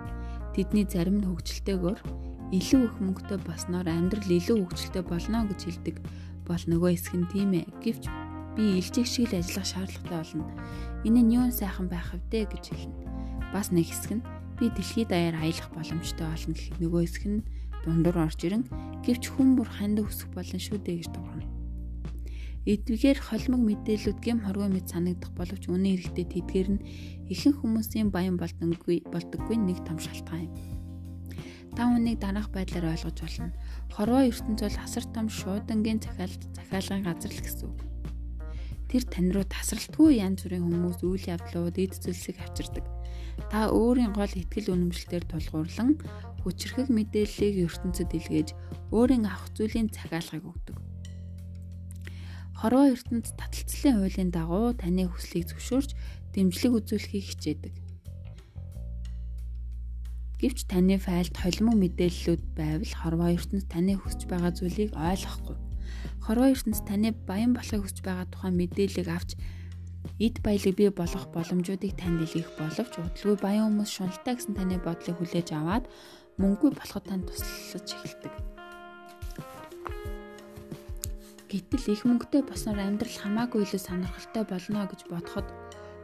Тэдний 0.56 0.88
зарим 0.88 1.20
нь 1.20 1.28
хөгжилтэйгээр 1.28 2.00
илүү 2.48 2.82
их 2.88 2.96
мөнгөтэй 3.04 3.44
болсноор 3.44 3.92
амьдрал 3.92 4.32
илүү 4.40 4.56
хөгжилтэй 4.56 5.04
болно 5.04 5.44
гэж 5.44 5.60
хэлдэг 5.68 5.96
бол 6.48 6.64
нөгөө 6.64 6.90
хэсэг 6.96 7.14
нь 7.20 7.28
тийм 7.28 7.50
ээ. 7.60 7.68
Гэвч 7.84 8.08
би 8.56 8.80
илжих 8.80 9.06
шиг 9.06 9.30
л 9.30 9.38
ажиллах 9.38 9.68
шаардлагатай 9.68 10.16
болно. 10.16 10.44
Энэ 11.04 11.20
нь 11.22 11.34
юун 11.36 11.52
сайхан 11.52 11.92
байх 11.92 12.16
вдэ 12.16 12.48
гэж 12.48 12.64
хэлнэ. 12.72 12.96
Бас 13.52 13.68
нэг 13.70 13.86
хэсэг 13.92 14.18
нь 14.18 14.26
би 14.56 14.72
дэлхийд 14.72 15.12
даяар 15.12 15.36
аялах 15.36 15.68
боломжтой 15.76 16.26
болно 16.26 16.54
гэх 16.56 16.72
нөгөө 16.80 17.02
хэсэг 17.04 17.24
нь 17.28 17.44
дундуур 17.84 18.16
орж 18.24 18.40
ирэн 18.48 18.64
гэвч 19.04 19.24
хүн 19.30 19.60
бүр 19.60 19.68
ханд 19.68 20.00
өсөх 20.00 20.32
болно 20.32 20.56
шүү 20.56 20.80
дээ 20.80 21.04
гэж 21.04 21.08
дуурна. 21.12 21.44
Эдгээр 22.66 23.18
холимог 23.22 23.62
мэдээлүүд 23.62 24.18
гэм 24.18 24.42
хоргоо 24.42 24.66
мэд 24.66 24.90
санагдах 24.90 25.30
боловч 25.38 25.70
үнэн 25.70 26.02
хэрэгтээ 26.02 26.26
тэдгээр 26.34 26.68
нь 26.74 26.84
ихэнх 27.30 27.62
хүмүүсийн 27.62 28.10
баян 28.10 28.34
болдоггүй 28.34 29.06
болдоггүй 29.06 29.54
нэг 29.54 29.86
том 29.86 30.02
шалтгаан 30.02 30.50
юм. 30.50 30.54
Та 31.78 31.86
үнийг 31.86 32.18
дараах 32.18 32.50
байдлаар 32.50 32.90
ойлгож 32.90 33.22
болно. 33.22 33.54
Хорвоо 33.94 34.26
ертөнц 34.26 34.66
бол 34.66 34.78
асар 34.82 35.04
том 35.14 35.30
шуудангийн 35.30 36.02
захиалт 36.02 36.42
захиалгын 36.58 37.06
газар 37.06 37.30
л 37.30 37.44
гэсэн 37.44 37.70
үг. 37.70 37.78
Тэр 38.96 39.04
тань 39.12 39.28
руу 39.28 39.44
тасралтгүй 39.44 40.24
янз 40.24 40.48
бүрийн 40.48 40.64
хүмүүс 40.72 41.04
үйл 41.04 41.28
явдлууд, 41.28 41.76
эд 41.76 42.00
зүйлсийг 42.00 42.40
авчирдаг. 42.40 42.80
Та 43.52 43.68
өөрийн 43.68 44.16
гол 44.16 44.32
ихтгэл 44.32 44.72
үнэмшилтээр 44.72 45.24
тулгуурлан 45.28 46.00
хүчрхэг 46.40 46.88
мэдээллийг 46.88 47.68
ертөнцид 47.68 48.08
илгээж 48.16 48.56
өөрийн 48.96 49.28
авах 49.28 49.52
зүйлийн 49.52 49.92
цагаалгыг 49.92 50.48
өгдөг. 50.48 50.76
Хорвоо 52.56 52.96
ертөнд 52.96 53.36
таталцлын 53.36 54.00
хуулийн 54.00 54.32
дагуу 54.32 54.72
таны 54.72 55.04
хүслийг 55.12 55.44
зөвшөөрч 55.52 55.92
дэмжлэг 56.32 56.72
үзүүлэхийг 56.80 57.24
хичээдэг. 57.36 57.74
Гэвч 60.40 60.72
таны 60.72 60.96
файлд 60.96 61.36
холимог 61.36 61.76
мэдээллүүд 61.84 62.42
байвал 62.56 62.94
хорвоо 62.96 63.28
ертөнд 63.36 63.68
таны 63.68 64.00
хүсэж 64.00 64.24
байгаа 64.24 64.56
зүйлийг 64.56 64.96
ойлгохгүй. 64.96 65.65
Хорвоо 66.24 66.50
ертөнд 66.54 66.82
таны 66.88 67.14
баян 67.28 67.52
болохыг 67.54 67.86
хүсэж 67.86 68.02
байгаа 68.02 68.26
тухайн 68.30 68.56
мэдээллийг 68.58 69.08
авч 69.08 69.30
эд 70.18 70.40
баялаг 70.42 70.74
бий 70.76 70.90
болгох 70.90 71.26
боломжуудыг 71.34 71.92
танд 71.98 72.24
илгээх 72.24 72.50
боловч 72.58 72.92
удалгүй 72.96 73.36
баян 73.42 73.68
хүмүүс 73.68 73.90
шуналтай 73.92 74.34
гэсэн 74.34 74.54
таны 74.56 74.76
бодлыг 74.80 75.16
хүлээж 75.18 75.48
аваад 75.52 75.84
мөнгөгүй 76.40 76.70
болоход 76.72 77.04
танд 77.04 77.24
туслаж 77.28 77.88
эхэлдэг. 77.94 78.34
Гэтэл 81.46 81.92
их 81.94 82.02
мөнгөтэй 82.04 82.42
босноор 82.42 82.80
амьдрал 82.82 83.16
хамаагүй 83.22 83.62
илүү 83.64 83.80
сонирхолтой 83.80 84.44
болно 84.50 84.84
гэж 84.90 85.00
бодоход 85.06 85.46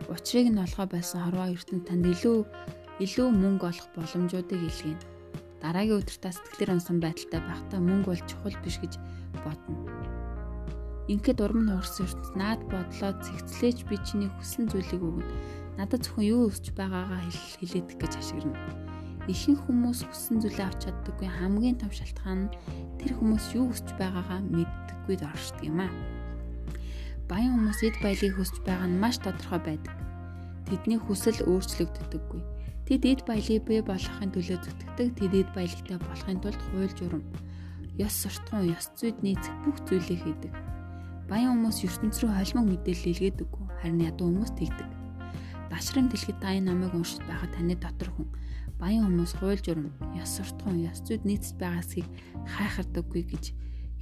учрыг 0.07 0.47
нь 0.49 0.63
олгоо 0.63 0.87
байсан 0.87 1.19
хорвоо 1.27 1.51
ертөнд 1.51 1.85
танд 1.89 2.07
илүү 2.09 2.39
илүү 3.05 3.29
мөнгө 3.33 3.67
олох 3.71 3.89
боломжуудыг 3.97 4.61
илгээнэ. 4.61 5.03
Дараагийн 5.63 5.99
өдөр 5.99 6.17
та 6.23 6.31
сэтгэлээр 6.31 6.75
унсан 6.79 6.99
байдалтай 7.03 7.41
байхдаа 7.43 7.81
мөнгө 7.83 8.09
бол 8.11 8.23
чухал 8.31 8.57
биш 8.63 8.77
гэж 8.83 8.95
бодно. 9.41 9.77
Ингээд 11.11 11.43
урам 11.43 11.67
нь 11.67 11.75
уурсан 11.75 12.07
ертөнд 12.07 12.37
наад 12.39 12.61
бодлоо 12.71 13.13
цэгцлээж 13.25 13.79
би 13.91 13.97
чиний 14.07 14.31
хүссэн 14.31 14.71
зүйлийг 14.71 15.03
өгнө. 15.03 15.27
Надад 15.77 16.07
зөвхөн 16.07 16.31
юу 16.31 16.47
өсч 16.47 16.71
байгаагаа 16.79 17.21
хэлээдэг 17.59 17.99
гэж 17.99 18.13
ашигрна. 18.21 18.61
Ихэнх 19.27 19.67
хүмүүс 19.67 20.07
хүссэн 20.07 20.39
зүйлээ 20.43 20.67
авч 20.67 20.81
чаддаггүй 20.87 21.29
хамгийн 21.31 21.79
том 21.79 21.91
шалтгаан 21.91 22.41
нь 22.47 22.53
тэр 23.03 23.13
хүмүүс 23.19 23.55
юу 23.59 23.71
өсч 23.75 23.89
байгаагаа 23.99 24.41
мэддэггүй 24.47 25.17
доршдог 25.19 25.63
юм 25.67 25.79
аа. 25.83 25.93
Баян 27.31 27.55
хүмүүс 27.55 27.81
эд 27.87 27.97
баялыг 28.03 28.35
хүсч 28.39 28.57
байгаа 28.67 28.89
нь 28.91 29.01
маш 29.03 29.17
тодорхой 29.23 29.61
байдаг. 29.63 29.95
Тэдний 30.67 30.99
хүсэл 31.03 31.39
өөрчлөгддөггүй. 31.51 32.43
Тэд 32.87 33.03
эд 33.07 33.21
баялыг 33.27 33.63
бий 33.67 33.81
болгохын 33.83 34.31
төлөө 34.35 34.59
зүтгэдэг. 34.59 35.17
Тэд 35.19 35.33
эд 35.39 35.49
баялагтай 35.55 35.99
болохын 36.03 36.39
тулд 36.43 36.63
хууль 36.71 36.95
журам, 36.99 37.23
ёс 37.99 38.15
суртахуун, 38.17 38.73
ёс 38.73 38.89
зүйд 38.97 39.21
нийцэх 39.21 39.55
бүх 39.65 39.77
зүйлийг 39.85 40.21
хийдэг 40.25 40.53
Баян 41.33 41.57
хүмүүс 41.65 41.81
ертөнц 41.89 42.21
рүү 42.21 42.29
холимог 42.29 42.67
мэдээлэл 42.69 43.09
илгээдэггүй. 43.09 43.65
Харин 43.81 44.05
ядуу 44.05 44.29
хүмүүс 44.29 44.53
тэгдэг. 44.53 44.91
Дашрам 45.73 46.13
дэлхийд 46.13 46.39
та 46.45 46.53
энэ 46.53 46.69
номыг 46.69 46.93
уншиж 46.93 47.25
байгаа 47.25 47.49
таны 47.57 47.73
дотор 47.73 48.13
хүн 48.13 48.29
баян 48.77 49.09
хүмүүс 49.09 49.41
хууль 49.41 49.63
журам, 49.65 49.97
ёс 50.13 50.29
суртахуун, 50.29 50.85
ёс 50.85 51.01
зүйд 51.01 51.25
нийцэж 51.25 51.57
байгаа 51.57 51.81
эсхийг 51.81 52.09
хайхардаггүй 52.53 53.23
гэж 53.33 53.45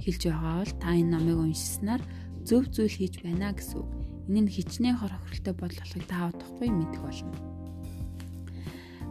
хэлж 0.03 0.21
байгаа 0.27 0.55
бол 0.59 0.73
та 0.75 0.89
энэ 0.91 1.11
номыг 1.15 1.37
уншсанаар 1.39 2.03
зөв 2.43 2.67
зүйл 2.67 2.99
хийж 2.99 3.23
байна 3.23 3.55
гэсэн 3.55 3.79
үг. 3.79 3.89
Энэ 4.27 4.41
нь 4.43 4.51
хичнээн 4.51 4.99
хор 4.99 5.15
хохиролтой 5.15 5.55
бодол 5.55 5.79
болохыг 5.79 6.05
та 6.11 6.27
удахгүй 6.35 6.67
мэдэх 6.67 6.99
болно. 6.99 7.31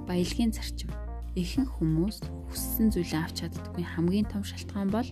Баялагын 0.05 0.53
зарчим. 0.53 0.93
Ихэнх 1.39 1.79
хүмүүс 1.79 2.27
хүссэн 2.51 2.91
зүйлээ 2.91 3.23
авч 3.23 3.47
чаддаггүй 3.47 3.87
хамгийн 3.87 4.27
том 4.27 4.43
шалтгаан 4.43 4.91
бол 4.91 5.07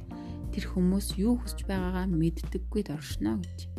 тэр 0.51 0.65
хүмүүс 0.67 1.15
юу 1.15 1.39
хүсэж 1.39 1.63
байгаагаа 1.71 2.11
мэддэггүй 2.11 2.83
доршно 2.91 3.39
гэж. 3.39 3.71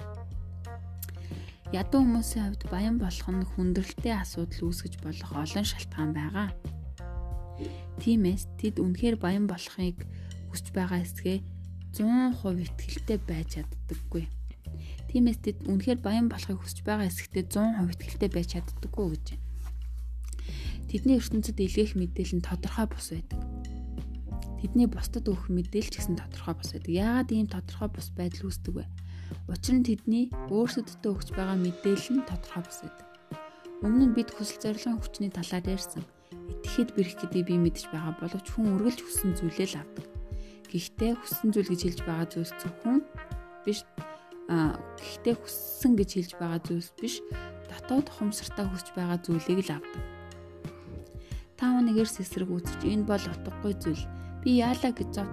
Ядуу 1.76 2.00
хүмүүсийн 2.00 2.56
хувьд 2.56 2.64
баян 2.72 2.96
болох 2.96 3.28
нь 3.28 3.44
хүндрэлтэй 3.44 4.16
асуудал 4.16 4.72
үүсгэж 4.72 5.04
болох 5.04 5.32
олон 5.36 5.66
шалтгаан 5.68 6.12
байгаа. 6.16 6.50
Тиймээс 8.00 8.48
тэд 8.56 8.80
үнэхээр 8.80 9.20
баян 9.20 9.44
болохыг 9.44 10.00
хүсэж 10.48 10.72
байгаа 10.72 11.04
эсгээ 11.04 11.44
100% 11.92 12.40
итгэлтэй 12.64 13.20
байж 13.20 13.60
чаддаггүй. 13.60 14.24
Тиймээс 15.12 15.40
тэд 15.44 15.68
үнэхээр 15.68 16.00
баян 16.00 16.32
болохыг 16.32 16.64
хүсэж 16.64 16.88
байгаа 16.88 17.12
эсэгтээ 17.12 17.52
100% 17.52 18.00
итгэлтэй 18.00 18.30
байж 18.32 18.48
чаддаггүй 18.56 19.06
гэж 19.12 19.26
байна. 19.36 19.49
Тэдний 20.90 21.22
ертөнцид 21.22 21.58
илгээх 21.62 21.94
мэдээлэл 21.94 22.42
нь 22.42 22.46
тодорхой 22.46 22.88
бус 22.90 23.14
байдаг 23.14 23.40
тэдний 24.60 24.92
бусдад 24.92 25.24
өгөх 25.32 25.48
мэдээлж 25.48 25.94
гэсэн 25.96 26.20
тодорхой 26.20 26.56
бус 26.60 26.76
байдаг. 26.76 26.92
Яагаад 26.92 27.32
ийм 27.32 27.48
тодорхой 27.48 27.90
бус 27.96 28.12
байдал 28.12 28.52
үүсдэг 28.52 28.76
вэ? 28.76 28.86
Учир 29.48 29.76
нь 29.80 29.88
тэдний 29.88 30.26
өөрсөддөө 30.52 31.12
өгч 31.16 31.30
байгаа 31.32 31.58
мэдээлэл 31.58 32.20
нь 32.20 32.28
тодорхой 32.28 32.64
бус 32.68 32.80
байдаг. 32.84 33.08
Өмнө 33.80 34.06
нь 34.12 34.16
бид 34.20 34.30
хүсэл 34.36 34.60
зорилгын 34.60 35.00
хүчний 35.00 35.32
талаар 35.32 35.64
ярьсан. 35.64 36.04
Итгэхэд 36.60 36.90
бэрх 36.92 37.16
гэдгийг 37.24 37.48
би 37.48 37.56
мэдж 37.56 37.88
байгаа 37.88 38.14
боловч 38.20 38.48
хүн 38.52 38.76
үргэлж 38.76 39.00
хүссэн 39.00 39.32
зүйлээ 39.40 39.68
л 39.72 39.80
авдаг. 39.80 40.06
Гэхдээ 40.68 41.12
хүссэн 41.16 41.50
зүйл 41.56 41.72
гэж 41.72 41.82
хэлж 41.88 42.00
байгаа 42.04 42.28
зүйлс 42.28 42.54
зөвхөн 42.60 43.00
биш 43.64 43.88
а 44.52 44.76
гэхдээ 45.00 45.36
хүссэн 45.40 45.92
гэж 45.96 46.10
хэлж 46.20 46.32
байгаа 46.36 46.60
зүйлс 46.68 46.92
биш 47.00 47.24
дотоод 47.72 48.12
ухамсартаа 48.12 48.68
хүсэж 48.68 48.92
байгаа 48.94 49.18
зүйлийг 49.24 49.64
л 49.64 49.80
авдаг. 49.80 50.19
Та 51.60 51.68
нэгэрс 51.76 52.24
эсрэг 52.24 52.48
үзэж 52.48 52.88
энэ 52.88 53.04
бол 53.04 53.20
утгагүй 53.20 53.76
зүйл 53.76 54.04
Би 54.40 54.64
яалаа 54.64 54.96
гэж 54.96 55.10
зов 55.12 55.28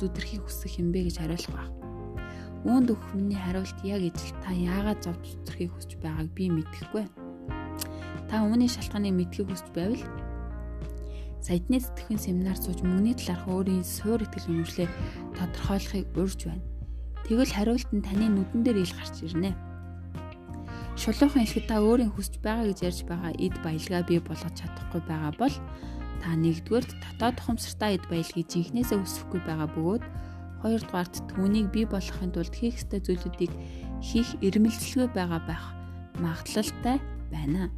зүтэрхийг 0.00 0.48
хүсэх 0.48 0.80
юм 0.80 0.88
бэ 0.88 1.12
гэж 1.12 1.20
хариулах 1.20 1.52
баг. 1.52 1.68
Үүнд 2.64 2.88
өгөх 2.88 3.12
миний 3.12 3.36
хариулт 3.36 3.76
яг 3.84 4.00
ижил 4.00 4.32
та 4.40 4.56
яагаад 4.56 5.04
зов 5.04 5.20
зүтэрхийг 5.20 5.76
хүсэж 5.76 6.00
байгааг 6.00 6.32
би 6.32 6.48
мэдэхгүй. 6.48 7.04
Та 8.32 8.48
үүний 8.48 8.72
шалтгааныг 8.72 9.12
мэдхийг 9.12 9.52
хүсэж 9.52 9.68
байвал 9.76 10.04
саяны 11.44 11.78
сэтгэхүйн 11.84 12.16
семинар 12.16 12.56
сууж 12.56 12.80
мөнгөний 12.80 13.12
талаарх 13.12 13.44
өөрийн 13.44 13.84
суур 13.84 14.24
итгэл 14.24 14.48
үнэмшлээ 14.48 14.88
тодорхойлохыг 15.36 16.08
урьж 16.16 16.40
байна. 16.48 16.64
Тэгвэл 17.28 17.52
хариулт 17.52 17.90
нь 17.92 18.02
таны 18.02 18.26
нүдэн 18.32 18.64
дээр 18.64 18.82
ил 18.82 18.94
гарч 18.96 19.20
ирнэ. 19.20 19.52
Шулуухан 20.96 21.44
хэлэхэд 21.44 21.66
та 21.68 21.84
өөрийн 21.84 22.12
хүсэж 22.12 22.40
байгаа 22.40 22.66
гэж 22.72 22.78
ярьж 22.88 23.00
байгаа 23.04 23.32
эд 23.36 23.54
баялгаа 23.60 24.02
бий 24.08 24.20
болгож 24.20 24.54
чадахгүй 24.56 25.02
байгаа 25.04 25.32
бол 25.36 25.54
Та 26.26 26.34
нэгдүгээр 26.34 26.86
дотоод 26.90 27.38
ухамсартай 27.38 28.00
эд 28.00 28.04
баялагийг 28.10 28.48
жинхнээсээ 28.50 28.98
өсөхгүй 28.98 29.40
байгаа 29.46 29.68
бөгөөд 29.76 30.04
хоёрдугаарт 30.58 31.14
түүнийг 31.30 31.70
бий 31.70 31.86
болгохын 31.86 32.32
тулд 32.34 32.50
хийх 32.50 32.80
ёстой 32.80 33.00
зүйлүүдийг 33.04 33.52
хийх 34.02 34.34
эрмэлзэлгүй 34.42 35.06
байгаа 35.12 35.40
байх 35.46 35.64
магадлалтай 36.18 36.98
байна. 37.30 37.70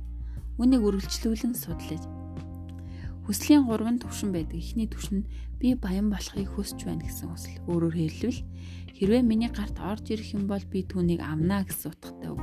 Үнийг 0.57 0.81
үргэлжлүүлэн 0.81 1.55
судлаж 1.59 2.03
Хүслийн 3.29 3.69
3 3.69 4.01
төвшин 4.01 4.33
байдаг. 4.33 4.57
Эхний 4.57 4.89
төвшин 4.89 5.29
би 5.61 5.77
баян 5.77 6.09
болохыг 6.09 6.49
хүсэж 6.49 6.89
байна 6.89 7.05
гэсэн 7.05 7.29
хүсэл. 7.29 7.61
Өөрөөр 7.69 7.97
хэлбэл 8.01 8.41
хэрвээ 8.97 9.23
миний 9.29 9.53
гарт 9.53 9.77
орж 9.77 10.09
ирэх 10.09 10.33
юм 10.33 10.49
бол 10.49 10.65
би 10.73 10.89
түүнийг 10.89 11.21
авнаа 11.21 11.69
гэсэн 11.69 11.93
утгатай 11.93 12.33
үг. 12.33 12.41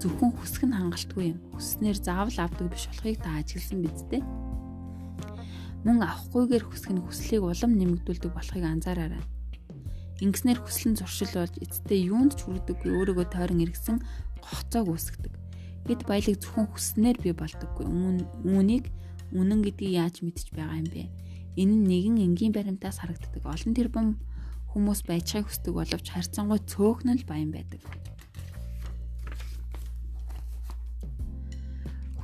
Зөвхөн 0.00 0.32
хүсэх 0.32 0.64
нь 0.64 0.76
хангалтгүй 0.76 1.36
юм. 1.36 1.38
Хүсснээр 1.52 1.98
заавал 2.00 2.38
авдаг 2.40 2.66
биш 2.72 2.88
болохыг 2.88 3.20
та 3.20 3.36
ажигласан 3.36 3.84
биз 3.84 4.00
дээ 4.08 4.24
мөн 5.84 6.04
авахгүйгээр 6.04 6.64
хүсэх 6.68 6.92
нь 6.92 7.00
хүслийг 7.00 7.40
улам 7.40 7.72
нэмэгдүүлдэг 7.80 8.32
болохыг 8.36 8.64
анзаараарай. 8.68 9.24
Ингэснээр 10.20 10.60
хүсэл 10.60 10.92
нь 10.92 10.98
зуршил 11.00 11.32
болж 11.32 11.56
эцэстээ 11.56 12.12
юунд 12.12 12.36
ч 12.36 12.44
хүрдэггүй 12.44 12.92
өөрийгөө 12.92 13.26
тойрон 13.32 13.64
эргэсэн 13.64 13.96
гохцоог 14.44 14.92
үүсгдэг. 14.92 15.32
Бид 15.88 16.00
баялаг 16.04 16.36
зөвхөн 16.36 16.68
хүснээр 16.68 17.16
бий 17.24 17.32
болдоггүй. 17.32 17.88
Үүнийг 18.44 18.92
үнэн 19.32 19.60
гэдгийг 19.64 19.96
яаж 19.96 20.20
мэдчих 20.20 20.52
байгаа 20.52 20.84
юм 20.84 20.88
бэ? 20.92 21.08
Энэ 21.56 21.72
нь 21.80 21.84
нэгэн 21.88 22.16
энгийн 22.28 22.52
баримтаас 22.52 23.00
харагддаг. 23.00 23.40
Олон 23.40 23.72
тэрбум 23.72 24.20
хүмүүс 24.76 25.00
байцгааг 25.08 25.48
хүсдэг 25.48 25.72
боловч 25.72 26.06
харьцангуй 26.12 26.60
цөөхн 26.68 27.16
л 27.16 27.24
баян 27.24 27.56
байдаг. 27.56 27.80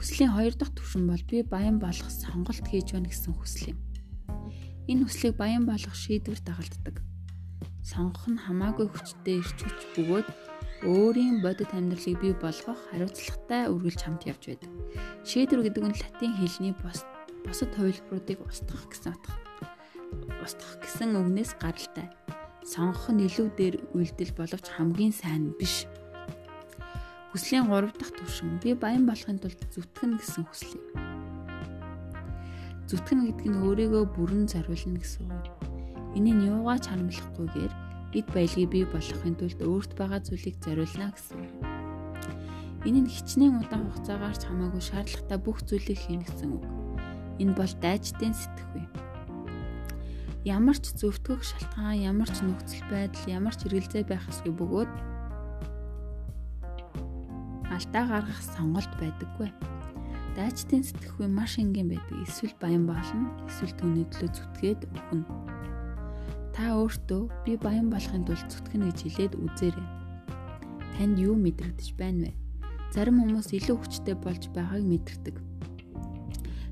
Хүслийн 0.07 0.39
хоёр 0.39 0.55
дахь 0.55 0.71
түвшин 0.71 1.11
бол 1.11 1.19
би 1.27 1.43
баян 1.43 1.83
болох 1.83 2.07
сонголт 2.15 2.63
хийж 2.63 2.95
байна 2.95 3.11
гэсэн 3.11 3.35
хүсэл 3.35 3.75
юм. 3.75 3.79
Энэ 4.87 5.03
хүслийг 5.03 5.35
баян 5.35 5.67
болгох 5.67 5.99
шийдвэр 5.99 6.47
дагалддаг. 6.47 7.03
Сонгох 7.83 8.31
нь 8.31 8.39
хамаагүй 8.39 8.87
хүчтэй 8.87 9.43
ирч 9.43 9.59
хүч 9.67 9.81
бөгөөд 9.99 10.29
өөрийн 10.87 11.43
бодит 11.43 11.75
амьдралыг 11.75 12.23
бий 12.23 12.35
болгох 12.39 12.79
хариуцлагатай 12.95 13.67
үргэлж 13.67 14.01
хамт 14.07 14.31
явж 14.31 14.43
байдаг. 14.47 14.71
Шийдвэр 15.27 15.75
гэдэг 15.75 15.85
нь 15.91 15.99
латин 15.99 16.33
хэлний 16.39 16.75
бос 16.87 17.03
бусад 17.43 17.75
хувилбаруудыг 17.75 18.39
устгах 18.47 18.87
гэсэн 18.87 19.11
утга. 19.11 19.35
Устгах 20.39 20.87
гэсэн 20.87 21.19
үгнээс 21.19 21.59
гаралтай. 21.59 22.07
Сонгох 22.63 23.11
нь 23.11 23.27
илүү 23.27 23.49
дээр 23.59 23.77
үйлдэл 23.91 24.39
боловч 24.39 24.71
хамгийн 24.71 25.11
сайн 25.11 25.51
биш 25.59 25.91
Хүслийн 27.37 27.69
3 27.69 27.93
дахь 28.01 28.17
төвшин 28.17 28.57
би 28.65 28.73
баян 28.73 29.05
болохын 29.05 29.37
тулд 29.37 29.61
зүтгэн 29.69 30.17
гэсэн 30.17 30.49
юм. 30.49 30.81
Зүтгэн 32.89 33.29
гэдэг 33.29 33.49
нь 33.53 33.61
өөрийгөө 33.61 34.09
бүрэн 34.17 34.49
зориулна 34.49 34.97
гэсэн 35.05 35.29
үг. 35.29 35.45
Энийг 36.17 36.41
юугаач 36.49 36.89
харамлахгүйгээр 36.89 37.73
эд 38.17 38.27
баялагийг 38.33 38.73
бий 38.73 38.85
болгохын 38.89 39.37
тулд 39.37 39.61
өөрт 39.61 39.93
байгаа 40.01 40.25
зүйлийг 40.25 40.57
зориулна 40.65 41.13
гэсэн. 41.13 41.45
Энэ 42.89 43.05
нь 43.05 43.13
хичнээн 43.13 43.61
удаан 43.61 43.85
хугацаагаар 43.85 44.37
ч 44.41 44.43
хамаагүй 44.49 44.81
шаардлагатай 44.81 45.37
бүх 45.37 45.61
зүйлийг 45.69 46.01
хийнэ 46.09 46.25
гэсэн 46.25 46.57
үг. 46.57 46.65
Энэ 47.37 47.53
бол 47.53 47.73
дайчдын 47.85 48.33
сэтгэхүй. 48.33 48.89
Ямар 50.49 50.81
ч 50.81 50.89
зөвтгөх 50.97 51.45
шалтгаан, 51.45 52.01
ямар 52.01 52.33
ч 52.33 52.41
нөхцөл 52.41 52.81
байдал, 52.89 53.29
ямар 53.29 53.53
ч 53.53 53.69
эргэлзээ 53.69 54.09
байх 54.09 54.25
ёсгүй 54.25 54.57
бөгөөд 54.57 55.16
алдаа 57.75 58.05
гаргах 58.07 58.41
сонголт 58.55 58.93
байдаггүй. 59.01 59.51
Дайчдын 60.37 60.85
сэтгэхүй 60.85 61.29
маш 61.31 61.59
энгийн 61.59 61.91
байдаг. 61.91 62.17
Эсвэл 62.23 62.55
баян 62.61 62.85
болно, 62.87 63.33
эсвэл 63.49 63.75
түүний 63.79 64.07
төлөө 64.13 64.31
зүтгээд 64.37 64.81
өгнө. 64.87 65.25
Та 66.53 66.77
өөртөө 66.77 67.23
би 67.45 67.57
баян 67.57 67.89
болохын 67.89 68.25
тулд 68.29 68.47
зүтгэнэ 68.53 68.93
гэж 68.93 68.99
хэлээд 69.05 69.35
үзээрэй. 69.41 69.89
Танд 70.97 71.17
юу 71.21 71.37
мэдрэгдэж 71.37 71.97
байна 71.97 72.29
вэ? 72.29 72.47
зарим 72.97 73.21
хүмүүс 73.21 73.53
илүү 73.53 73.77
хүчтэй 73.77 74.17
болж 74.17 74.49
байгааг 74.57 74.81
мэдэрдэг. 74.81 75.37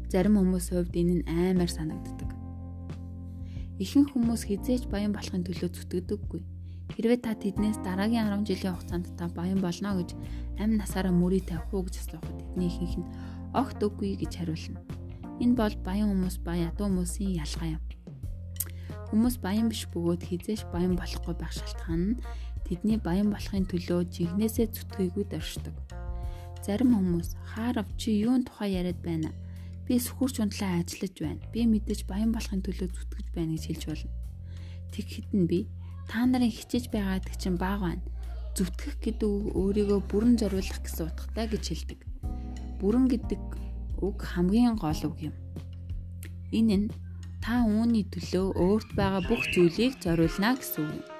Зарим 0.08 0.40
хүмүүсийн 0.40 0.80
хувьд 0.80 0.96
энэ 0.96 1.14
нь 1.20 1.26
аймаар 1.28 1.68
санагддаг. 1.68 2.30
Ихэнх 3.76 4.16
хүмүүс 4.16 4.48
хизээж 4.48 4.88
баян 4.88 5.12
болохын 5.12 5.44
төлөө 5.44 5.68
зүтгэдэггүй. 5.68 6.40
Хэрвээ 6.96 7.20
та 7.20 7.36
тэднээс 7.36 7.84
дараагийн 7.84 8.32
10 8.32 8.48
жилийн 8.48 8.72
хугацаанд 8.72 9.12
та 9.20 9.28
баян 9.28 9.60
болно 9.60 10.00
гэж 10.00 10.16
амь 10.62 10.78
насаараа 10.78 11.14
мөрий 11.14 11.42
тавих 11.42 11.70
уу 11.74 11.86
гэж 11.86 11.96
асуухад 12.00 12.36
тэдний 12.38 12.68
ихэнх 12.70 12.94
нь 13.00 13.10
огт 13.54 13.78
үгүй 13.82 14.18
гэж 14.18 14.32
хариулна. 14.42 14.80
Энэ 15.42 15.54
бол 15.58 15.74
баян 15.86 16.10
хүмүүс 16.10 16.36
ба 16.46 16.54
ядуу 16.54 16.86
хүмүүсийн 16.90 17.38
ялгаа 17.42 17.78
юм. 17.78 17.82
Хүмүүс 19.10 19.36
баян 19.42 19.70
биш 19.70 19.86
бөгөөд 19.94 20.22
хизээш 20.26 20.62
баян 20.74 20.94
болохгүй 20.98 21.34
байх 21.38 21.54
шалтгаан 21.54 22.02
нь 22.02 22.20
тэдний 22.66 22.98
баян 22.98 23.30
болохын 23.30 23.66
төлөө 23.66 24.10
жигнэсээ 24.14 24.70
зүтгээгүй 24.74 25.24
дөршдөг. 25.30 25.74
Зарим 26.64 26.96
хүмүүс 26.96 27.36
хаарав 27.54 27.86
чи 28.00 28.24
юун 28.24 28.42
тухай 28.46 28.78
яриад 28.78 28.98
байна? 29.04 29.30
Би 29.86 30.00
сүхүрч 30.00 30.40
унтлаа 30.40 30.80
ажиллаж 30.80 31.14
байна. 31.20 31.42
Би 31.52 31.68
мэдээж 31.68 32.08
баян 32.08 32.32
болохын 32.32 32.64
төлөө 32.64 32.88
зүтгэж 32.88 33.26
байна 33.36 33.52
гэж 33.52 33.64
хэлж 33.68 33.84
болно. 33.90 34.12
Тэгэхэд 34.96 35.28
нь 35.36 35.46
би 35.50 35.58
та 36.08 36.24
нарын 36.24 36.48
хичээж 36.48 36.88
байгаа 36.88 37.20
гэдэг 37.20 37.36
чинь 37.36 37.60
баг 37.60 37.80
байна. 37.84 38.02
Зүтгэх 38.54 39.02
гэдэг 39.02 39.30
өөрийгөө 39.58 40.00
бүрэн 40.06 40.38
зориулах 40.38 40.78
гэсэн 40.78 41.10
утгатай 41.10 41.46
гэж 41.50 41.64
хэлдэг. 41.74 42.00
Бүрэн 42.78 43.10
гэдэг 43.10 43.42
үг 43.98 44.18
хамгийн 44.22 44.78
гол 44.78 45.00
үг 45.10 45.18
юм. 45.30 45.34
Энэ 46.54 46.76
нь 46.86 46.88
та 47.42 47.66
үүний 47.66 48.06
төлөө 48.06 48.54
өөрт 48.54 48.90
байгаа 48.94 49.22
бүх 49.26 49.42
зүйлийг 49.50 49.98
зориулна 49.98 50.54
гэсэн 50.54 50.86
үг 50.86 50.94
юм. 51.02 51.14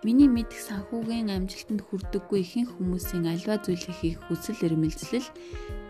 Миний 0.00 0.32
мэдх 0.32 0.56
санхүүгийн 0.56 1.28
амжилтанд 1.28 1.84
хүрдэггүй 1.84 2.40
ихэнх 2.40 2.80
хүмүүсийн 2.80 3.28
альва 3.28 3.60
зүйлийг 3.60 3.96
хийх 4.00 4.18
хүсэл 4.24 4.64
эрмэлзэл, 4.72 5.28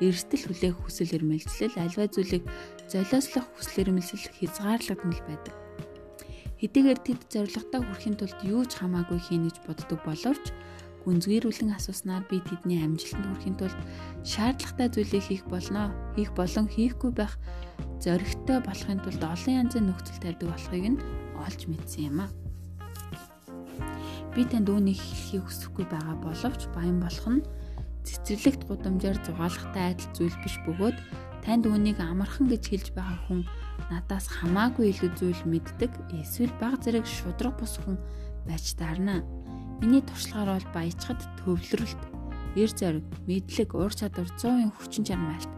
эрсдэл 0.02 0.44
хүлээх 0.50 0.76
хүсэл 0.82 1.14
эрмэлзэл, 1.14 1.78
альва 1.78 2.10
зүйлийг 2.10 2.42
золиослох 2.90 3.46
хүсэл 3.54 3.86
эрмэлзэл 3.86 4.34
хязгаарлагдмал 4.34 5.22
байдаг. 5.30 5.54
Хэдийгээр 6.60 7.00
тэд 7.00 7.20
зорилготой 7.32 7.80
хүрэхин 7.80 8.20
тулд 8.20 8.36
юу 8.44 8.68
ч 8.68 8.76
хамаагүй 8.76 9.16
хийнэ 9.16 9.48
гэж 9.48 9.56
боддог 9.64 10.00
боловч 10.04 10.52
гүнзгийрүүлэн 11.08 11.72
асууснаар 11.72 12.28
би 12.28 12.44
тэдний 12.44 12.84
амжилтанд 12.84 13.24
хүрэхин 13.32 13.56
тулд 13.56 13.80
шаардлагатай 14.28 14.88
зүйлийг 14.92 15.24
хийх 15.24 15.44
болно. 15.48 15.88
Хийх 16.12 16.36
болон 16.36 16.68
хийхгүй 16.68 17.16
байх 17.16 17.40
зоригтой 18.04 18.60
болохын 18.60 19.00
тулд 19.00 19.24
олон 19.24 19.54
янзын 19.64 19.88
нөхцөл 19.88 20.20
тавьдаг 20.20 20.48
болохыг 20.52 20.84
нь 20.92 21.00
олж 21.40 21.60
мэдсэн 21.64 22.12
юм 22.12 22.18
а. 22.20 22.26
Би 24.36 24.44
танд 24.44 24.68
үүнийг 24.68 25.00
хэлхийг 25.00 25.48
хүсэхгүй 25.48 25.88
байгаа 25.88 26.16
боловч 26.20 26.68
баян 26.76 27.00
болох 27.00 27.40
нь 27.40 27.48
цэцэрлэгт 28.04 28.68
гудамжаар 28.68 29.16
зугаалахтай 29.24 29.96
адил 29.96 30.12
зүйл 30.12 30.36
биш 30.44 30.60
бөгөөд 30.68 30.96
танд 31.40 31.64
үүнийг 31.64 31.98
амархан 32.04 32.52
гэж 32.52 32.62
хэлж 32.68 32.88
байгаа 32.92 33.18
хүн 33.24 33.48
надаас 33.88 34.26
хамаагүй 34.28 34.92
илүү 34.92 35.10
зүйл 35.16 35.42
мэддэг 35.48 35.92
эсвэл 36.20 36.52
баг 36.60 36.82
зэрэг 36.84 37.06
шудраг 37.06 37.56
бус 37.56 37.80
хүн 37.80 37.96
байж 38.44 38.76
таарна. 38.76 39.24
Миний 39.80 40.04
туршлагаар 40.04 40.60
бол 40.60 40.68
баяжхад 40.76 41.20
төвлөрөлт, 41.40 42.02
эр 42.58 42.70
зориг, 42.76 43.06
мэдлэг, 43.24 43.72
ур 43.72 43.92
чадвар 43.94 44.28
100% 44.36 44.76
хүчин 44.76 45.04
чармайлт 45.08 45.52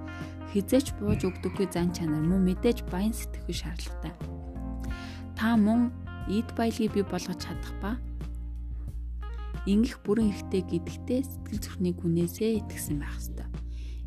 хизээч 0.53 0.93
бууж 1.01 1.25
өгдөггүй 1.25 1.67
зан 1.73 1.91
чанар 1.97 2.21
мөн 2.21 2.45
мэдээж 2.45 2.85
баян 2.93 3.17
сэтгэхүй 3.17 3.57
шаардлагатай. 3.57 4.13
Та 5.33 5.57
мөн 5.57 5.89
эд 6.29 6.53
баялгийг 6.53 6.93
бий 6.93 7.07
болгож 7.09 7.41
чадах 7.41 7.73
ба 7.81 7.97
ингэх 9.65 10.05
бүрэн 10.05 10.29
ихтэй 10.29 10.63
гэдэгтээ 10.69 11.21
сэтгэл 11.25 11.63
зүрхний 11.63 11.95
гүнээсээ 11.97 12.61
итгэсэн 12.61 13.01
байх 13.01 13.17
ёстой. 13.17 13.49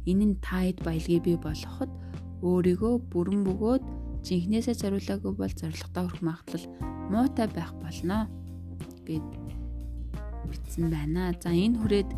Энэ 0.05 0.25
нь 0.29 0.35
та 0.37 0.61
хэд 0.61 0.85
баялгийг 0.85 1.23
бий 1.25 1.37
болгоход 1.41 1.89
өөрийгөө 2.45 2.93
бүрэн 3.09 3.41
бөгөөд 3.47 3.83
жинхнээсээ 4.25 4.75
зориулаагүй 4.81 5.33
бол 5.37 5.53
зоригтой 5.53 6.03
хүрэх 6.09 6.21
магадлал 6.25 6.65
муутай 7.13 7.47
байх 7.53 7.71
болно 7.77 8.25
гэд 9.05 9.29
бичсэн 10.49 10.89
байна. 10.89 11.33
За 11.37 11.53
энэ 11.53 11.77
хүрээд 11.77 12.09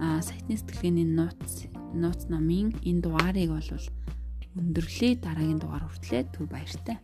сайтны 0.00 0.56
сэтгэлгээний 0.56 1.08
нууц 1.08 1.68
нууц 1.92 2.26
намын 2.32 2.72
энэ 2.80 3.02
дугаарыг 3.04 3.52
бол 3.52 3.68
өндөрлөе 4.56 5.20
дараагийн 5.20 5.60
дугаар 5.60 5.84
хүртлээр 5.88 6.26
түр 6.32 6.46
баяртай. 6.48 6.96